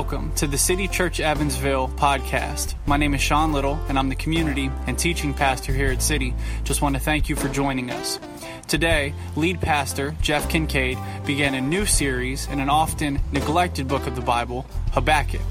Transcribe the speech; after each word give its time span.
Welcome 0.00 0.32
to 0.36 0.46
the 0.46 0.56
City 0.56 0.88
Church 0.88 1.20
Evansville 1.20 1.88
podcast. 1.88 2.74
My 2.86 2.96
name 2.96 3.12
is 3.12 3.20
Sean 3.20 3.52
Little, 3.52 3.78
and 3.86 3.98
I'm 3.98 4.08
the 4.08 4.14
community 4.14 4.70
and 4.86 4.98
teaching 4.98 5.34
pastor 5.34 5.74
here 5.74 5.92
at 5.92 6.00
City. 6.00 6.34
Just 6.64 6.80
want 6.80 6.94
to 6.94 7.00
thank 7.00 7.28
you 7.28 7.36
for 7.36 7.50
joining 7.50 7.90
us. 7.90 8.18
Today, 8.66 9.12
lead 9.36 9.60
pastor 9.60 10.16
Jeff 10.22 10.48
Kincaid 10.48 10.96
began 11.26 11.52
a 11.54 11.60
new 11.60 11.84
series 11.84 12.48
in 12.48 12.60
an 12.60 12.70
often 12.70 13.20
neglected 13.30 13.88
book 13.88 14.06
of 14.06 14.16
the 14.16 14.22
Bible, 14.22 14.62
Habakkuk. 14.92 15.42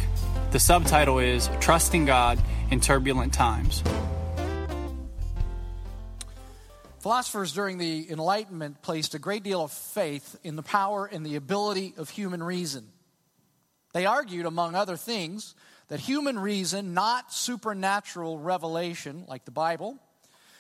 The 0.49 0.59
subtitle 0.59 1.19
is 1.19 1.47
Trusting 1.59 2.05
God 2.05 2.41
in 2.71 2.79
Turbulent 2.79 3.35
Times. 3.35 3.83
Philosophers 7.01 7.53
during 7.53 7.77
the 7.77 8.09
Enlightenment 8.09 8.81
placed 8.81 9.13
a 9.13 9.19
great 9.19 9.43
deal 9.43 9.63
of 9.63 9.71
faith 9.71 10.35
in 10.43 10.55
the 10.55 10.63
power 10.63 11.05
and 11.05 11.23
the 11.23 11.35
ability 11.35 11.93
of 11.97 12.09
human 12.09 12.41
reason. 12.41 12.91
They 13.93 14.05
argued, 14.05 14.45
among 14.45 14.75
other 14.75 14.95
things, 14.95 15.55
that 15.87 15.99
human 15.99 16.37
reason, 16.37 16.93
not 16.93 17.33
supernatural 17.33 18.37
revelation 18.37 19.25
like 19.27 19.45
the 19.45 19.51
Bible, 19.51 19.97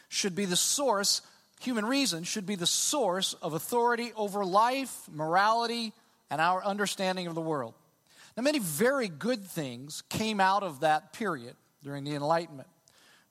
should 0.07 0.35
be 0.35 0.45
the 0.45 0.55
source, 0.55 1.21
human 1.61 1.85
reason 1.85 2.23
should 2.23 2.45
be 2.45 2.55
the 2.55 2.65
source 2.65 3.35
of 3.35 3.53
authority 3.53 4.11
over 4.15 4.43
life, 4.43 5.07
morality, 5.11 5.93
and 6.31 6.41
our 6.41 6.63
understanding 6.63 7.27
of 7.27 7.35
the 7.35 7.41
world. 7.41 7.75
Now, 8.35 8.43
many 8.43 8.59
very 8.59 9.07
good 9.07 9.43
things 9.43 10.03
came 10.09 10.39
out 10.39 10.63
of 10.63 10.79
that 10.79 11.13
period 11.13 11.55
during 11.83 12.03
the 12.03 12.15
Enlightenment. 12.15 12.69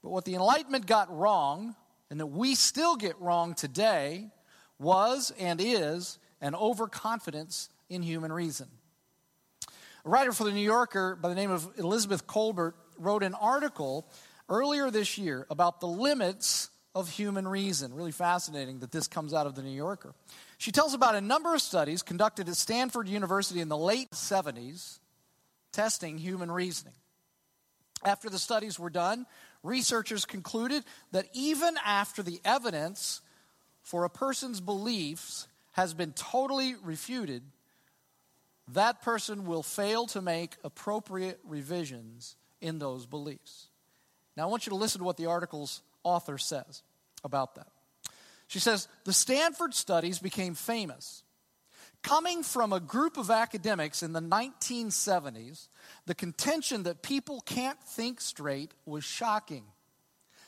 But 0.03 0.11
what 0.11 0.25
the 0.25 0.35
Enlightenment 0.35 0.87
got 0.87 1.15
wrong, 1.17 1.75
and 2.11 2.21
that 2.21 2.27
we 2.27 2.55
still 2.55 2.97
get 2.97 3.21
wrong 3.21 3.55
today, 3.55 4.29
was 4.79 5.33
and 5.39 5.61
is 5.61 6.19
an 6.41 6.55
overconfidence 6.55 7.69
in 7.91 8.03
human 8.03 8.33
reason. 8.33 8.69
A 10.05 10.09
writer 10.09 10.33
for 10.33 10.45
the 10.45 10.53
New 10.53 10.61
Yorker 10.61 11.17
by 11.17 11.29
the 11.29 11.35
name 11.35 11.51
of 11.51 11.69
Elizabeth 11.77 12.27
Kolbert 12.27 12.75
wrote 12.99 13.23
an 13.23 13.35
article 13.35 14.07
earlier 14.49 14.91
this 14.91 15.19
year 15.19 15.47
about 15.51 15.81
the 15.81 15.89
limits 15.89 16.71
of 16.95 17.11
human 17.11 17.47
reason. 17.47 17.95
Really 17.95 18.13
fascinating 18.13 18.81
that 18.81 18.91
this 18.91 19.09
comes 19.09 19.35
out 19.35 19.47
of 19.47 19.55
the 19.55 19.63
New 19.63 19.75
Yorker. 19.75 20.15
She 20.59 20.73
tells 20.73 20.95
about 20.95 21.15
a 21.15 21.21
number 21.21 21.55
of 21.55 21.63
studies 21.63 22.03
conducted 22.03 22.49
at 22.49 22.57
Stanford 22.57 23.09
University 23.09 23.61
in 23.61 23.69
the 23.69 23.77
late 23.77 24.11
70s 24.11 24.99
testing 25.73 26.19
human 26.19 26.51
reasoning. 26.51 26.95
After 28.05 28.31
the 28.31 28.39
studies 28.39 28.79
were 28.79 28.91
done, 28.91 29.27
researchers 29.63 30.25
concluded 30.25 30.85
that 31.13 31.27
even 31.33 31.77
after 31.85 32.23
the 32.23 32.41
evidence 32.45 33.21
for 33.83 34.05
a 34.05 34.11
person's 34.11 34.61
beliefs 34.61 35.49
has 35.73 35.95
been 35.95 36.13
totally 36.13 36.75
refuted, 36.83 37.43
that 38.73 39.03
person 39.03 39.47
will 39.47 39.63
fail 39.63 40.07
to 40.09 40.21
make 40.21 40.57
appropriate 40.65 41.41
revisions 41.45 42.37
in 42.61 42.79
those 42.79 43.07
beliefs. 43.07 43.69
Now, 44.37 44.45
I 44.45 44.47
want 44.47 44.67
you 44.67 44.71
to 44.71 44.77
listen 44.77 45.01
to 45.01 45.05
what 45.05 45.17
the 45.17 45.27
article's 45.27 45.83
author 46.05 46.39
says 46.39 46.83
about 47.25 47.55
that. 47.57 47.69
She 48.47 48.59
says 48.59 48.89
The 49.05 49.13
Stanford 49.13 49.75
studies 49.75 50.19
became 50.19 50.55
famous. 50.55 51.23
Coming 52.03 52.45
from 52.45 52.73
a 52.73 52.79
group 52.79 53.17
of 53.17 53.31
academics 53.31 54.05
in 54.05 54.13
the 54.13 54.21
1970s, 54.21 55.67
the 56.07 56.15
contention 56.15 56.85
that 56.85 57.03
people 57.03 57.41
can't 57.41 57.83
think 57.83 58.21
straight 58.21 58.73
was 58.87 59.03
shocking. 59.03 59.65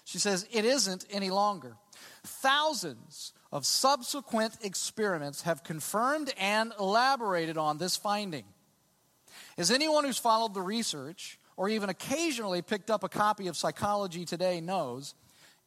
She 0.04 0.18
says 0.18 0.46
it 0.52 0.64
isn't 0.64 1.04
any 1.10 1.30
longer. 1.30 1.76
Thousands 2.24 3.32
of 3.52 3.66
subsequent 3.66 4.56
experiments 4.62 5.42
have 5.42 5.64
confirmed 5.64 6.32
and 6.38 6.72
elaborated 6.78 7.58
on 7.58 7.78
this 7.78 7.96
finding. 7.96 8.44
As 9.58 9.70
anyone 9.70 10.04
who's 10.04 10.18
followed 10.18 10.54
the 10.54 10.62
research 10.62 11.38
or 11.56 11.68
even 11.68 11.88
occasionally 11.88 12.62
picked 12.62 12.90
up 12.90 13.04
a 13.04 13.08
copy 13.08 13.48
of 13.48 13.56
Psychology 13.56 14.24
Today 14.24 14.60
knows, 14.60 15.14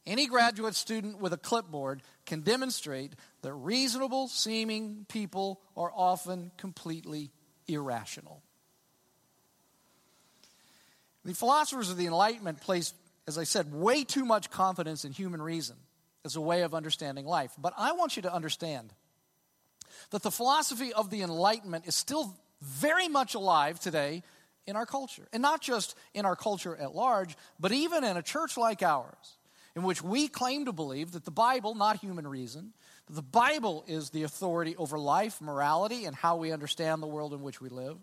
any 0.06 0.26
graduate 0.26 0.74
student 0.74 1.20
with 1.20 1.32
a 1.32 1.38
clipboard 1.38 2.02
can 2.26 2.40
demonstrate 2.40 3.12
that 3.42 3.52
reasonable 3.52 4.28
seeming 4.28 5.06
people 5.08 5.60
are 5.76 5.92
often 5.94 6.50
completely 6.56 7.30
irrational. 7.68 8.42
The 11.24 11.34
philosophers 11.34 11.90
of 11.90 11.96
the 11.96 12.06
Enlightenment 12.06 12.60
placed, 12.60 12.94
as 13.26 13.38
I 13.38 13.44
said, 13.44 13.72
way 13.72 14.04
too 14.04 14.26
much 14.26 14.50
confidence 14.50 15.04
in 15.06 15.12
human 15.12 15.40
reason 15.40 15.76
as 16.24 16.36
a 16.36 16.40
way 16.40 16.62
of 16.62 16.74
understanding 16.74 17.26
life. 17.26 17.52
But 17.58 17.74
I 17.76 17.92
want 17.92 18.16
you 18.16 18.22
to 18.22 18.32
understand 18.32 18.92
that 20.10 20.22
the 20.22 20.30
philosophy 20.30 20.92
of 20.92 21.10
the 21.10 21.22
Enlightenment 21.22 21.86
is 21.86 21.94
still 21.94 22.36
very 22.60 23.08
much 23.08 23.34
alive 23.34 23.78
today 23.78 24.22
in 24.66 24.76
our 24.76 24.86
culture. 24.86 25.28
And 25.32 25.42
not 25.42 25.60
just 25.60 25.94
in 26.14 26.24
our 26.24 26.36
culture 26.36 26.76
at 26.76 26.94
large, 26.94 27.36
but 27.60 27.72
even 27.72 28.04
in 28.04 28.16
a 28.16 28.22
church 28.22 28.56
like 28.56 28.82
ours, 28.82 29.36
in 29.76 29.82
which 29.82 30.02
we 30.02 30.28
claim 30.28 30.64
to 30.64 30.72
believe 30.72 31.12
that 31.12 31.24
the 31.24 31.30
Bible, 31.30 31.74
not 31.74 31.98
human 31.98 32.26
reason, 32.26 32.72
the 33.10 33.22
Bible 33.22 33.84
is 33.86 34.10
the 34.10 34.22
authority 34.22 34.76
over 34.76 34.98
life, 34.98 35.40
morality, 35.40 36.06
and 36.06 36.16
how 36.16 36.36
we 36.36 36.52
understand 36.52 37.02
the 37.02 37.06
world 37.06 37.34
in 37.34 37.42
which 37.42 37.60
we 37.60 37.68
live. 37.68 37.98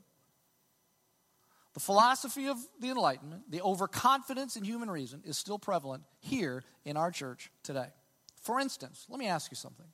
The 1.74 1.80
philosophy 1.80 2.48
of 2.48 2.58
the 2.80 2.90
Enlightenment, 2.90 3.50
the 3.50 3.62
overconfidence 3.62 4.58
in 4.58 4.64
human 4.64 4.92
reason, 4.92 5.22
is 5.26 5.38
still 5.38 5.58
prevalent 5.58 6.04
here 6.20 6.64
in 6.84 6.98
our 6.98 7.12
church 7.12 7.50
today. 7.64 7.88
For 8.42 8.60
instance, 8.60 9.06
let 9.10 9.20
me 9.20 9.28
ask 9.28 9.52
you 9.52 9.56
something. 9.56 9.86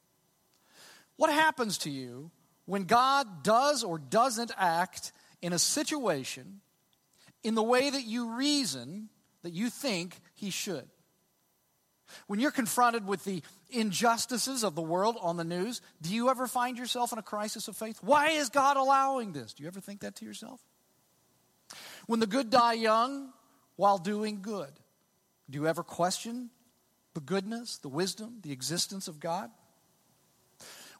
What 1.17 1.31
happens 1.31 1.79
to 1.79 1.89
you 1.89 2.31
when 2.65 2.83
God 2.83 3.43
does 3.43 3.83
or 3.83 3.97
doesn't 3.97 4.51
act 4.57 5.11
in 5.41 5.53
a 5.53 5.59
situation 5.59 6.61
in 7.43 7.55
the 7.55 7.63
way 7.63 7.89
that 7.89 8.03
you 8.03 8.35
reason 8.35 9.09
that 9.43 9.53
you 9.53 9.69
think 9.69 10.17
he 10.35 10.49
should? 10.49 10.87
When 12.27 12.39
you're 12.39 12.51
confronted 12.51 13.05
with 13.05 13.25
the 13.25 13.43
injustices 13.69 14.63
of 14.63 14.75
the 14.75 14.81
world 14.81 15.17
on 15.19 15.35
the 15.35 15.43
news, 15.43 15.81
do 16.01 16.13
you 16.13 16.29
ever 16.29 16.47
find 16.47 16.77
yourself 16.77 17.11
in 17.11 17.19
a 17.19 17.23
crisis 17.23 17.67
of 17.67 17.75
faith? 17.75 17.99
Why 18.01 18.29
is 18.29 18.49
God 18.49 18.77
allowing 18.77 19.33
this? 19.33 19.53
Do 19.53 19.63
you 19.63 19.67
ever 19.67 19.81
think 19.81 20.01
that 20.01 20.15
to 20.17 20.25
yourself? 20.25 20.61
When 22.05 22.21
the 22.21 22.27
good 22.27 22.49
die 22.49 22.73
young 22.73 23.33
while 23.75 23.97
doing 23.97 24.41
good, 24.41 24.71
do 25.49 25.59
you 25.59 25.67
ever 25.67 25.83
question 25.83 26.49
the 27.17 27.21
goodness, 27.21 27.79
the 27.79 27.89
wisdom, 27.89 28.37
the 28.43 28.51
existence 28.51 29.07
of 29.07 29.19
God. 29.19 29.49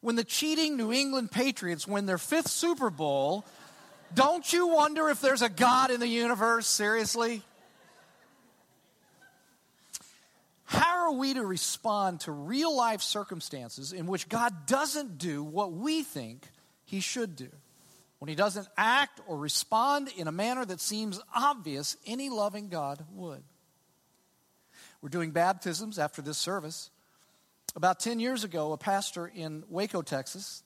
When 0.02 0.16
the 0.16 0.24
cheating 0.24 0.76
New 0.76 0.92
England 0.92 1.30
Patriots 1.32 1.88
win 1.88 2.08
their 2.08 2.18
fifth 2.18 2.48
Super 2.48 2.90
Bowl, 2.90 3.46
don't 4.16 4.52
you 4.52 4.66
wonder 4.66 5.10
if 5.10 5.22
there's 5.22 5.44
a 5.44 5.50
God 5.50 5.92
in 5.92 6.00
the 6.00 6.08
universe? 6.08 6.66
Seriously? 6.66 7.44
How 10.64 11.06
are 11.06 11.14
we 11.14 11.36
to 11.36 11.46
respond 11.46 12.22
to 12.22 12.32
real 12.32 12.76
life 12.76 13.04
circumstances 13.04 13.94
in 13.94 14.08
which 14.08 14.28
God 14.28 14.66
doesn't 14.66 15.20
do 15.20 15.44
what 15.44 15.72
we 15.72 16.02
think 16.02 16.48
he 16.84 17.00
should 17.00 17.36
do? 17.36 17.50
When 18.18 18.28
he 18.28 18.34
doesn't 18.34 18.68
act 18.76 19.22
or 19.28 19.38
respond 19.38 20.10
in 20.18 20.28
a 20.28 20.32
manner 20.32 20.66
that 20.66 20.82
seems 20.82 21.20
obvious 21.36 21.96
any 22.08 22.30
loving 22.30 22.70
God 22.70 23.06
would. 23.14 23.44
We're 25.02 25.10
doing 25.10 25.32
baptisms 25.32 26.00
after 26.00 26.22
this 26.22 26.38
service. 26.38 26.90
About 27.76 28.00
10 28.00 28.20
years 28.20 28.44
ago, 28.44 28.72
a 28.72 28.78
pastor 28.78 29.28
in 29.28 29.64
Waco, 29.70 30.02
Texas, 30.02 30.64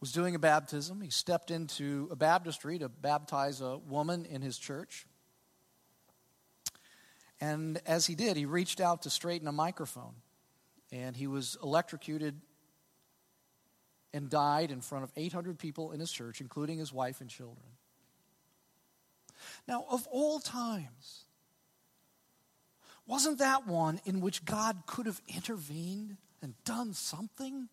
was 0.00 0.12
doing 0.12 0.34
a 0.34 0.38
baptism. 0.38 1.00
He 1.00 1.10
stepped 1.10 1.50
into 1.50 2.08
a 2.12 2.16
baptistry 2.16 2.78
to 2.78 2.88
baptize 2.88 3.60
a 3.60 3.78
woman 3.78 4.24
in 4.26 4.42
his 4.42 4.58
church. 4.58 5.06
And 7.40 7.80
as 7.86 8.06
he 8.06 8.14
did, 8.14 8.36
he 8.36 8.46
reached 8.46 8.80
out 8.80 9.02
to 9.02 9.10
straighten 9.10 9.48
a 9.48 9.52
microphone. 9.52 10.14
And 10.92 11.16
he 11.16 11.26
was 11.26 11.56
electrocuted 11.62 12.40
and 14.12 14.30
died 14.30 14.70
in 14.70 14.80
front 14.80 15.02
of 15.02 15.12
800 15.16 15.58
people 15.58 15.90
in 15.90 15.98
his 15.98 16.12
church, 16.12 16.40
including 16.40 16.78
his 16.78 16.92
wife 16.92 17.20
and 17.20 17.28
children. 17.28 17.66
Now, 19.66 19.84
of 19.90 20.06
all 20.06 20.38
times, 20.38 21.23
wasn't 23.06 23.38
that 23.38 23.66
one 23.66 24.00
in 24.04 24.20
which 24.20 24.44
God 24.44 24.82
could 24.86 25.06
have 25.06 25.20
intervened 25.28 26.16
and 26.42 26.54
done 26.64 26.94
something? 26.94 27.68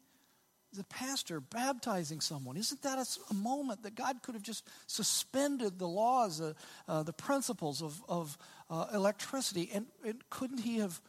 The 0.74 0.84
pastor 0.86 1.42
baptizing 1.42 2.22
someone, 2.22 2.56
isn't 2.56 2.82
that 2.84 2.98
a, 2.98 3.06
a 3.30 3.34
moment 3.34 3.84
that 3.84 3.96
God 3.96 4.22
could 4.22 4.36
have 4.36 4.44
just 4.44 4.66
suspended 4.88 5.80
the 5.80 5.88
laws, 5.88 6.40
uh, 6.40 6.54
uh, 6.88 7.04
the 7.04 7.14
principles 7.14 7.82
of, 7.82 8.02
of 8.08 8.38
uh, 8.70 8.88
electricity? 8.94 9.70
And, 9.74 9.88
and 10.06 10.22
couldn't 10.30 10.60
he 10.60 10.78
have 10.78 11.02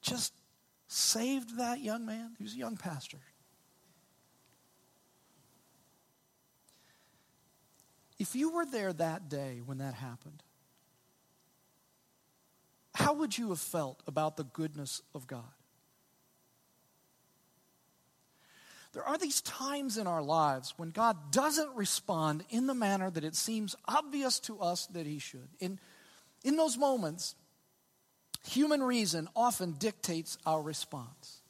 just 0.00 0.32
saved 0.86 1.58
that 1.58 1.80
young 1.80 2.06
man? 2.06 2.34
He 2.38 2.44
was 2.44 2.54
a 2.54 2.58
young 2.58 2.76
pastor. 2.76 3.18
If 8.18 8.34
you 8.34 8.50
were 8.50 8.66
there 8.66 8.92
that 8.92 9.28
day 9.28 9.60
when 9.64 9.78
that 9.78 9.94
happened, 9.94 10.42
how 13.00 13.14
would 13.14 13.36
you 13.38 13.48
have 13.48 13.60
felt 13.60 14.02
about 14.06 14.36
the 14.36 14.44
goodness 14.44 15.00
of 15.14 15.26
God? 15.26 15.42
There 18.92 19.02
are 19.02 19.16
these 19.16 19.40
times 19.40 19.96
in 19.96 20.06
our 20.06 20.22
lives 20.22 20.74
when 20.76 20.90
God 20.90 21.32
doesn't 21.32 21.74
respond 21.74 22.44
in 22.50 22.66
the 22.66 22.74
manner 22.74 23.10
that 23.10 23.24
it 23.24 23.34
seems 23.34 23.74
obvious 23.88 24.38
to 24.40 24.60
us 24.60 24.86
that 24.88 25.06
He 25.06 25.18
should. 25.18 25.48
In, 25.60 25.78
in 26.44 26.56
those 26.56 26.76
moments, 26.76 27.36
human 28.46 28.82
reason 28.82 29.28
often 29.34 29.72
dictates 29.72 30.36
our 30.44 30.60
response. 30.60 31.40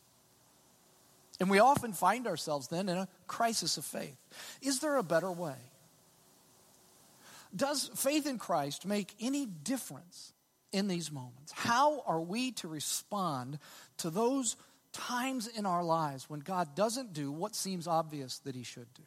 And 1.40 1.50
we 1.50 1.58
often 1.58 1.94
find 1.94 2.28
ourselves 2.28 2.68
then 2.68 2.88
in 2.88 2.96
a 2.96 3.08
crisis 3.26 3.76
of 3.76 3.84
faith. 3.84 4.18
Is 4.62 4.78
there 4.78 4.98
a 4.98 5.02
better 5.02 5.32
way? 5.32 5.56
Does 7.56 7.90
faith 7.96 8.26
in 8.26 8.38
Christ 8.38 8.86
make 8.86 9.14
any 9.18 9.46
difference 9.46 10.32
in 10.72 10.88
these 10.88 11.10
moments? 11.10 11.52
How 11.52 12.02
are 12.06 12.20
we 12.20 12.52
to 12.52 12.68
respond 12.68 13.58
to 13.98 14.10
those 14.10 14.56
times 14.92 15.46
in 15.46 15.66
our 15.66 15.84
lives 15.84 16.28
when 16.28 16.40
God 16.40 16.74
doesn't 16.74 17.12
do 17.12 17.30
what 17.30 17.54
seems 17.54 17.86
obvious 17.86 18.38
that 18.40 18.54
He 18.54 18.62
should 18.62 18.92
do? 18.94 19.02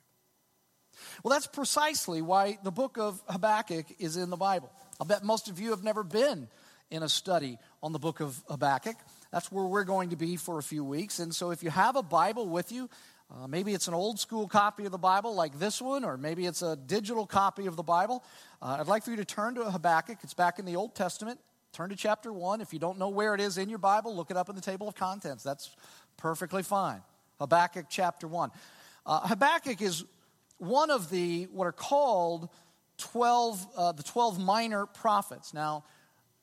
Well, 1.24 1.33
that's 1.33 1.48
precisely 1.48 2.21
why 2.21 2.57
the 2.63 2.71
book 2.71 2.98
of 2.98 3.21
Habakkuk 3.27 3.86
is 4.00 4.18
in 4.18 4.30
the 4.30 4.38
Bible. 4.38 4.71
I'll 5.00 5.07
bet 5.07 5.24
most 5.24 5.50
of 5.50 5.60
you 5.60 5.71
have 5.71 5.83
never 5.83 6.04
been 6.04 6.48
in 6.92 7.04
a 7.04 7.10
study 7.10 7.57
on 7.81 7.92
the 7.92 8.00
book 8.00 8.19
of 8.19 8.42
Habakkuk. 8.48 8.95
That's 9.31 9.51
where 9.51 9.65
we're 9.65 9.83
going 9.83 10.12
to 10.12 10.15
be 10.15 10.36
for 10.36 10.60
a 10.60 10.63
few 10.63 10.83
weeks. 10.83 11.19
And 11.19 11.33
so 11.33 11.50
if 11.50 11.63
you 11.63 11.71
have 11.71 11.95
a 11.95 12.04
Bible 12.04 12.48
with 12.48 12.71
you, 12.71 12.89
uh, 13.31 13.48
maybe 13.48 13.74
it's 13.74 13.88
an 13.88 13.95
old 13.95 14.19
school 14.19 14.48
copy 14.48 14.86
of 14.86 14.92
the 14.92 14.98
Bible 15.00 15.33
like 15.33 15.57
this 15.57 15.81
one, 15.81 16.04
or 16.04 16.18
maybe 16.18 16.45
it's 16.45 16.62
a 16.62 16.75
digital 16.75 17.25
copy 17.25 17.65
of 17.65 17.75
the 17.75 17.83
Bible. 17.83 18.24
Uh, 18.62 18.77
I'd 18.80 18.88
like 18.88 19.04
for 19.04 19.10
you 19.10 19.18
to 19.18 19.25
turn 19.25 19.56
to 19.56 19.71
Habakkuk. 19.71 20.19
It's 20.21 20.36
back 20.36 20.60
in 20.60 20.65
the 20.65 20.75
Old 20.75 20.94
Testament. 20.94 21.39
Turn 21.74 21.90
to 21.90 21.96
chapter 21.96 22.31
1. 22.31 22.62
If 22.62 22.72
you 22.72 22.78
don't 22.78 23.00
know 23.00 23.10
where 23.10 23.34
it 23.34 23.42
is 23.42 23.58
in 23.58 23.68
your 23.68 23.80
Bible, 23.80 24.16
look 24.16 24.30
it 24.30 24.38
up 24.38 24.48
in 24.48 24.56
the 24.56 24.62
table 24.62 24.88
of 24.88 24.94
contents. 24.94 25.44
That's 25.44 25.75
perfectly 26.18 26.62
fine. 26.62 27.02
Habakkuk 27.40 27.88
chapter 27.90 28.28
1. 28.28 28.52
Uh, 29.08 29.28
Habakkuk 29.28 29.81
is 29.81 30.06
one 30.60 30.92
of 30.92 31.10
the, 31.10 31.46
what 31.46 31.66
are 31.66 31.72
called 31.72 32.48
12, 33.00 33.68
uh, 33.75 33.92
the 33.94 34.04
12 34.04 34.40
minor 34.40 34.86
prophets. 34.86 35.52
Now, 35.52 35.84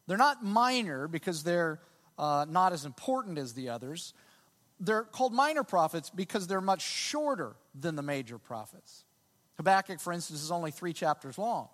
they're 0.09 0.19
not 0.19 0.44
minor 0.44 1.06
because 1.06 1.44
they're 1.44 1.81
uh, 2.19 2.44
not 2.49 2.73
as 2.73 2.85
important 2.85 3.38
as 3.38 3.55
the 3.55 3.69
others. 3.69 4.15
They're 4.81 5.05
called 5.05 5.32
minor 5.32 5.62
prophets 5.62 6.11
because 6.11 6.49
they're 6.49 6.61
much 6.61 6.82
shorter 6.82 7.55
than 7.79 7.94
the 7.94 8.03
major 8.03 8.38
prophets. 8.38 9.05
Habakkuk, 9.59 10.00
for 10.00 10.12
instance, 10.12 10.43
is 10.43 10.50
only 10.50 10.73
three 10.73 10.93
chapters 10.93 11.38
long. 11.38 11.69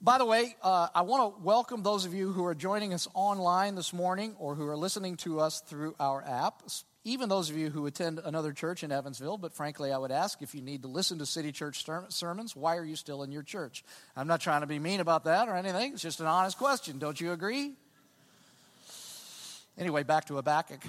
By 0.00 0.18
the 0.18 0.24
way, 0.24 0.54
uh, 0.62 0.88
I 0.94 1.02
want 1.02 1.34
to 1.34 1.42
welcome 1.42 1.82
those 1.82 2.04
of 2.04 2.14
you 2.14 2.32
who 2.32 2.44
are 2.44 2.54
joining 2.54 2.94
us 2.94 3.08
online 3.14 3.74
this 3.74 3.92
morning 3.92 4.36
or 4.38 4.54
who 4.54 4.64
are 4.68 4.76
listening 4.76 5.16
to 5.18 5.40
us 5.40 5.60
through 5.60 5.96
our 5.98 6.22
app, 6.24 6.62
even 7.02 7.28
those 7.28 7.50
of 7.50 7.56
you 7.56 7.68
who 7.68 7.84
attend 7.84 8.20
another 8.24 8.52
church 8.52 8.84
in 8.84 8.92
Evansville. 8.92 9.38
But 9.38 9.54
frankly, 9.54 9.90
I 9.90 9.98
would 9.98 10.12
ask 10.12 10.40
if 10.40 10.54
you 10.54 10.62
need 10.62 10.82
to 10.82 10.88
listen 10.88 11.18
to 11.18 11.26
City 11.26 11.50
Church 11.50 11.84
sermons, 12.10 12.54
why 12.54 12.76
are 12.76 12.84
you 12.84 12.94
still 12.94 13.24
in 13.24 13.32
your 13.32 13.42
church? 13.42 13.82
I'm 14.16 14.28
not 14.28 14.40
trying 14.40 14.60
to 14.60 14.68
be 14.68 14.78
mean 14.78 15.00
about 15.00 15.24
that 15.24 15.48
or 15.48 15.56
anything. 15.56 15.94
It's 15.94 16.02
just 16.02 16.20
an 16.20 16.26
honest 16.26 16.58
question. 16.58 17.00
Don't 17.00 17.20
you 17.20 17.32
agree? 17.32 17.72
Anyway, 19.76 20.04
back 20.04 20.26
to 20.26 20.36
Habakkuk. 20.36 20.82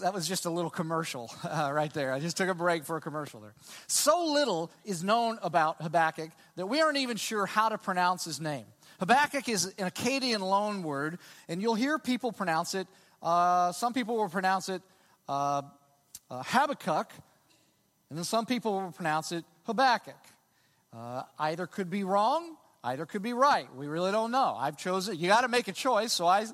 That 0.00 0.12
was 0.12 0.26
just 0.26 0.44
a 0.44 0.50
little 0.50 0.70
commercial 0.70 1.30
uh, 1.44 1.70
right 1.72 1.92
there. 1.92 2.12
I 2.12 2.18
just 2.18 2.36
took 2.36 2.48
a 2.48 2.54
break 2.54 2.84
for 2.84 2.96
a 2.96 3.00
commercial 3.00 3.40
there. 3.40 3.54
So 3.86 4.32
little 4.32 4.72
is 4.84 5.04
known 5.04 5.38
about 5.40 5.80
Habakkuk 5.80 6.30
that 6.56 6.66
we 6.66 6.80
aren't 6.80 6.98
even 6.98 7.16
sure 7.16 7.46
how 7.46 7.68
to 7.68 7.78
pronounce 7.78 8.24
his 8.24 8.40
name. 8.40 8.66
Habakkuk 8.98 9.48
is 9.48 9.66
an 9.78 9.88
Akkadian 9.88 10.40
loan 10.40 10.82
word, 10.82 11.18
and 11.48 11.62
you'll 11.62 11.76
hear 11.76 11.98
people 12.00 12.32
pronounce 12.32 12.74
it. 12.74 12.88
Uh, 13.22 13.70
some 13.70 13.92
people 13.92 14.16
will 14.16 14.28
pronounce 14.28 14.68
it 14.68 14.82
uh, 15.28 15.62
uh, 16.28 16.42
Habakkuk, 16.44 17.12
and 18.10 18.18
then 18.18 18.24
some 18.24 18.46
people 18.46 18.80
will 18.80 18.90
pronounce 18.90 19.30
it 19.30 19.44
Habakkuk. 19.64 20.16
Uh, 20.92 21.22
either 21.38 21.68
could 21.68 21.90
be 21.90 22.02
wrong, 22.02 22.56
either 22.82 23.06
could 23.06 23.22
be 23.22 23.32
right. 23.32 23.72
We 23.76 23.86
really 23.86 24.10
don't 24.10 24.32
know. 24.32 24.56
I've 24.58 24.76
chosen, 24.76 25.16
you 25.16 25.28
got 25.28 25.42
to 25.42 25.48
make 25.48 25.68
a 25.68 25.72
choice, 25.72 26.12
so 26.12 26.26
I've 26.26 26.52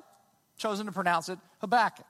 chosen 0.57 0.85
to 0.85 0.91
pronounce 0.91 1.29
it 1.29 1.39
Habakkuk. 1.61 2.05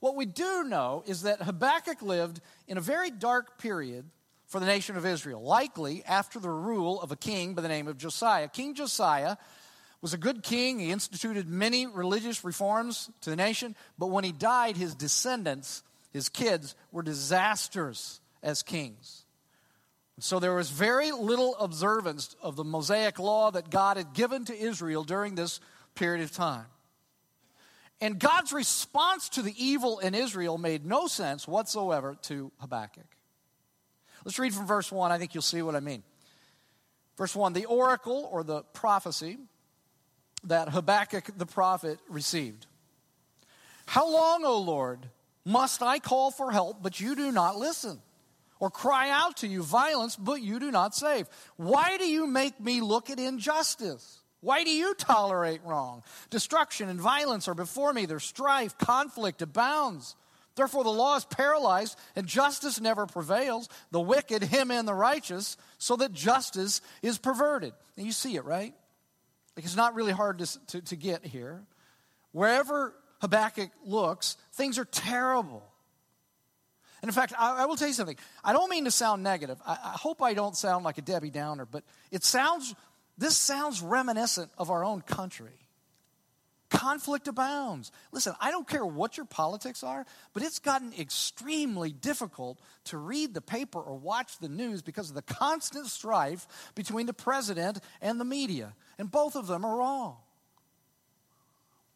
What 0.00 0.16
we 0.16 0.26
do 0.26 0.64
know 0.64 1.02
is 1.06 1.22
that 1.22 1.42
Habakkuk 1.42 2.02
lived 2.02 2.40
in 2.68 2.78
a 2.78 2.80
very 2.80 3.10
dark 3.10 3.58
period 3.58 4.04
for 4.46 4.60
the 4.60 4.66
nation 4.66 4.96
of 4.96 5.06
Israel, 5.06 5.42
likely 5.42 6.04
after 6.04 6.38
the 6.38 6.50
rule 6.50 7.00
of 7.00 7.10
a 7.10 7.16
king 7.16 7.54
by 7.54 7.62
the 7.62 7.68
name 7.68 7.88
of 7.88 7.98
Josiah. 7.98 8.48
King 8.48 8.74
Josiah 8.74 9.36
was 10.00 10.12
a 10.12 10.18
good 10.18 10.42
king. 10.42 10.78
He 10.78 10.90
instituted 10.90 11.48
many 11.48 11.86
religious 11.86 12.44
reforms 12.44 13.10
to 13.22 13.30
the 13.30 13.36
nation, 13.36 13.74
but 13.98 14.08
when 14.08 14.22
he 14.22 14.32
died, 14.32 14.76
his 14.76 14.94
descendants, 14.94 15.82
his 16.12 16.28
kids, 16.28 16.76
were 16.92 17.02
disasters 17.02 18.20
as 18.42 18.62
kings. 18.62 19.24
So 20.20 20.38
there 20.38 20.54
was 20.54 20.70
very 20.70 21.10
little 21.10 21.56
observance 21.56 22.36
of 22.40 22.54
the 22.54 22.64
Mosaic 22.64 23.18
law 23.18 23.50
that 23.50 23.70
God 23.70 23.96
had 23.96 24.12
given 24.12 24.44
to 24.44 24.56
Israel 24.56 25.02
during 25.02 25.34
this 25.34 25.58
period 25.94 26.22
of 26.22 26.30
time. 26.30 26.66
And 28.00 28.18
God's 28.18 28.52
response 28.52 29.28
to 29.30 29.42
the 29.42 29.54
evil 29.56 29.98
in 29.98 30.14
Israel 30.14 30.58
made 30.58 30.84
no 30.84 31.06
sense 31.06 31.48
whatsoever 31.48 32.16
to 32.22 32.52
Habakkuk. 32.60 33.06
Let's 34.24 34.38
read 34.38 34.54
from 34.54 34.66
verse 34.66 34.90
1. 34.90 35.12
I 35.12 35.18
think 35.18 35.34
you'll 35.34 35.42
see 35.42 35.62
what 35.62 35.76
I 35.76 35.80
mean. 35.80 36.02
Verse 37.16 37.34
1 37.34 37.52
The 37.52 37.66
oracle 37.66 38.28
or 38.30 38.42
the 38.42 38.62
prophecy 38.62 39.38
that 40.44 40.68
Habakkuk 40.68 41.30
the 41.36 41.46
prophet 41.46 41.98
received. 42.08 42.66
How 43.86 44.10
long, 44.10 44.44
O 44.44 44.58
Lord, 44.58 45.08
must 45.44 45.82
I 45.82 45.98
call 45.98 46.30
for 46.30 46.50
help, 46.50 46.82
but 46.82 47.00
you 47.00 47.14
do 47.14 47.30
not 47.32 47.56
listen? 47.56 48.00
Or 48.60 48.70
cry 48.70 49.10
out 49.10 49.38
to 49.38 49.48
you 49.48 49.62
violence, 49.62 50.16
but 50.16 50.40
you 50.40 50.58
do 50.58 50.70
not 50.70 50.94
save? 50.94 51.28
Why 51.56 51.98
do 51.98 52.06
you 52.06 52.26
make 52.26 52.58
me 52.60 52.80
look 52.80 53.10
at 53.10 53.18
injustice? 53.18 54.20
Why 54.44 54.62
do 54.62 54.70
you 54.70 54.94
tolerate 54.94 55.62
wrong? 55.64 56.02
Destruction 56.28 56.90
and 56.90 57.00
violence 57.00 57.48
are 57.48 57.54
before 57.54 57.94
me. 57.94 58.04
There's 58.04 58.24
strife, 58.24 58.76
conflict 58.76 59.40
abounds. 59.40 60.16
Therefore, 60.54 60.84
the 60.84 60.90
law 60.90 61.16
is 61.16 61.24
paralyzed, 61.24 61.98
and 62.14 62.26
justice 62.26 62.78
never 62.78 63.06
prevails. 63.06 63.70
The 63.90 64.02
wicked 64.02 64.42
him 64.42 64.70
and 64.70 64.86
the 64.86 64.92
righteous, 64.92 65.56
so 65.78 65.96
that 65.96 66.12
justice 66.12 66.82
is 67.00 67.16
perverted. 67.16 67.72
And 67.96 68.04
you 68.04 68.12
see 68.12 68.36
it, 68.36 68.44
right? 68.44 68.74
Like 69.56 69.64
it's 69.64 69.76
not 69.76 69.94
really 69.94 70.12
hard 70.12 70.38
to, 70.40 70.66
to, 70.66 70.80
to 70.82 70.96
get 70.96 71.24
here. 71.24 71.62
Wherever 72.32 72.94
Habakkuk 73.22 73.70
looks, 73.86 74.36
things 74.52 74.78
are 74.78 74.84
terrible. 74.84 75.62
And 77.00 77.08
in 77.08 77.14
fact, 77.14 77.32
I, 77.38 77.62
I, 77.62 77.66
will 77.66 77.76
tell 77.76 77.88
you 77.88 77.94
something. 77.94 78.16
I 78.44 78.52
don't 78.52 78.68
mean 78.68 78.84
to 78.84 78.90
sound 78.90 79.22
negative. 79.22 79.58
I, 79.66 79.72
I 79.72 79.96
hope 79.96 80.20
I 80.20 80.34
don't 80.34 80.56
sound 80.56 80.84
like 80.84 80.98
a 80.98 81.02
Debbie 81.02 81.30
Downer, 81.30 81.64
but 81.64 81.82
it 82.10 82.24
sounds 82.24 82.74
this 83.16 83.36
sounds 83.36 83.80
reminiscent 83.80 84.50
of 84.58 84.70
our 84.70 84.84
own 84.84 85.00
country. 85.00 85.52
Conflict 86.70 87.28
abounds. 87.28 87.92
Listen, 88.10 88.34
I 88.40 88.50
don't 88.50 88.66
care 88.66 88.84
what 88.84 89.16
your 89.16 89.26
politics 89.26 89.84
are, 89.84 90.04
but 90.32 90.42
it's 90.42 90.58
gotten 90.58 90.92
extremely 90.98 91.92
difficult 91.92 92.58
to 92.84 92.98
read 92.98 93.32
the 93.32 93.40
paper 93.40 93.80
or 93.80 93.96
watch 93.96 94.38
the 94.38 94.48
news 94.48 94.82
because 94.82 95.08
of 95.08 95.14
the 95.14 95.22
constant 95.22 95.86
strife 95.86 96.72
between 96.74 97.06
the 97.06 97.12
president 97.12 97.78
and 98.02 98.18
the 98.18 98.24
media. 98.24 98.74
And 98.98 99.10
both 99.10 99.36
of 99.36 99.46
them 99.46 99.64
are 99.64 99.76
wrong. 99.76 100.16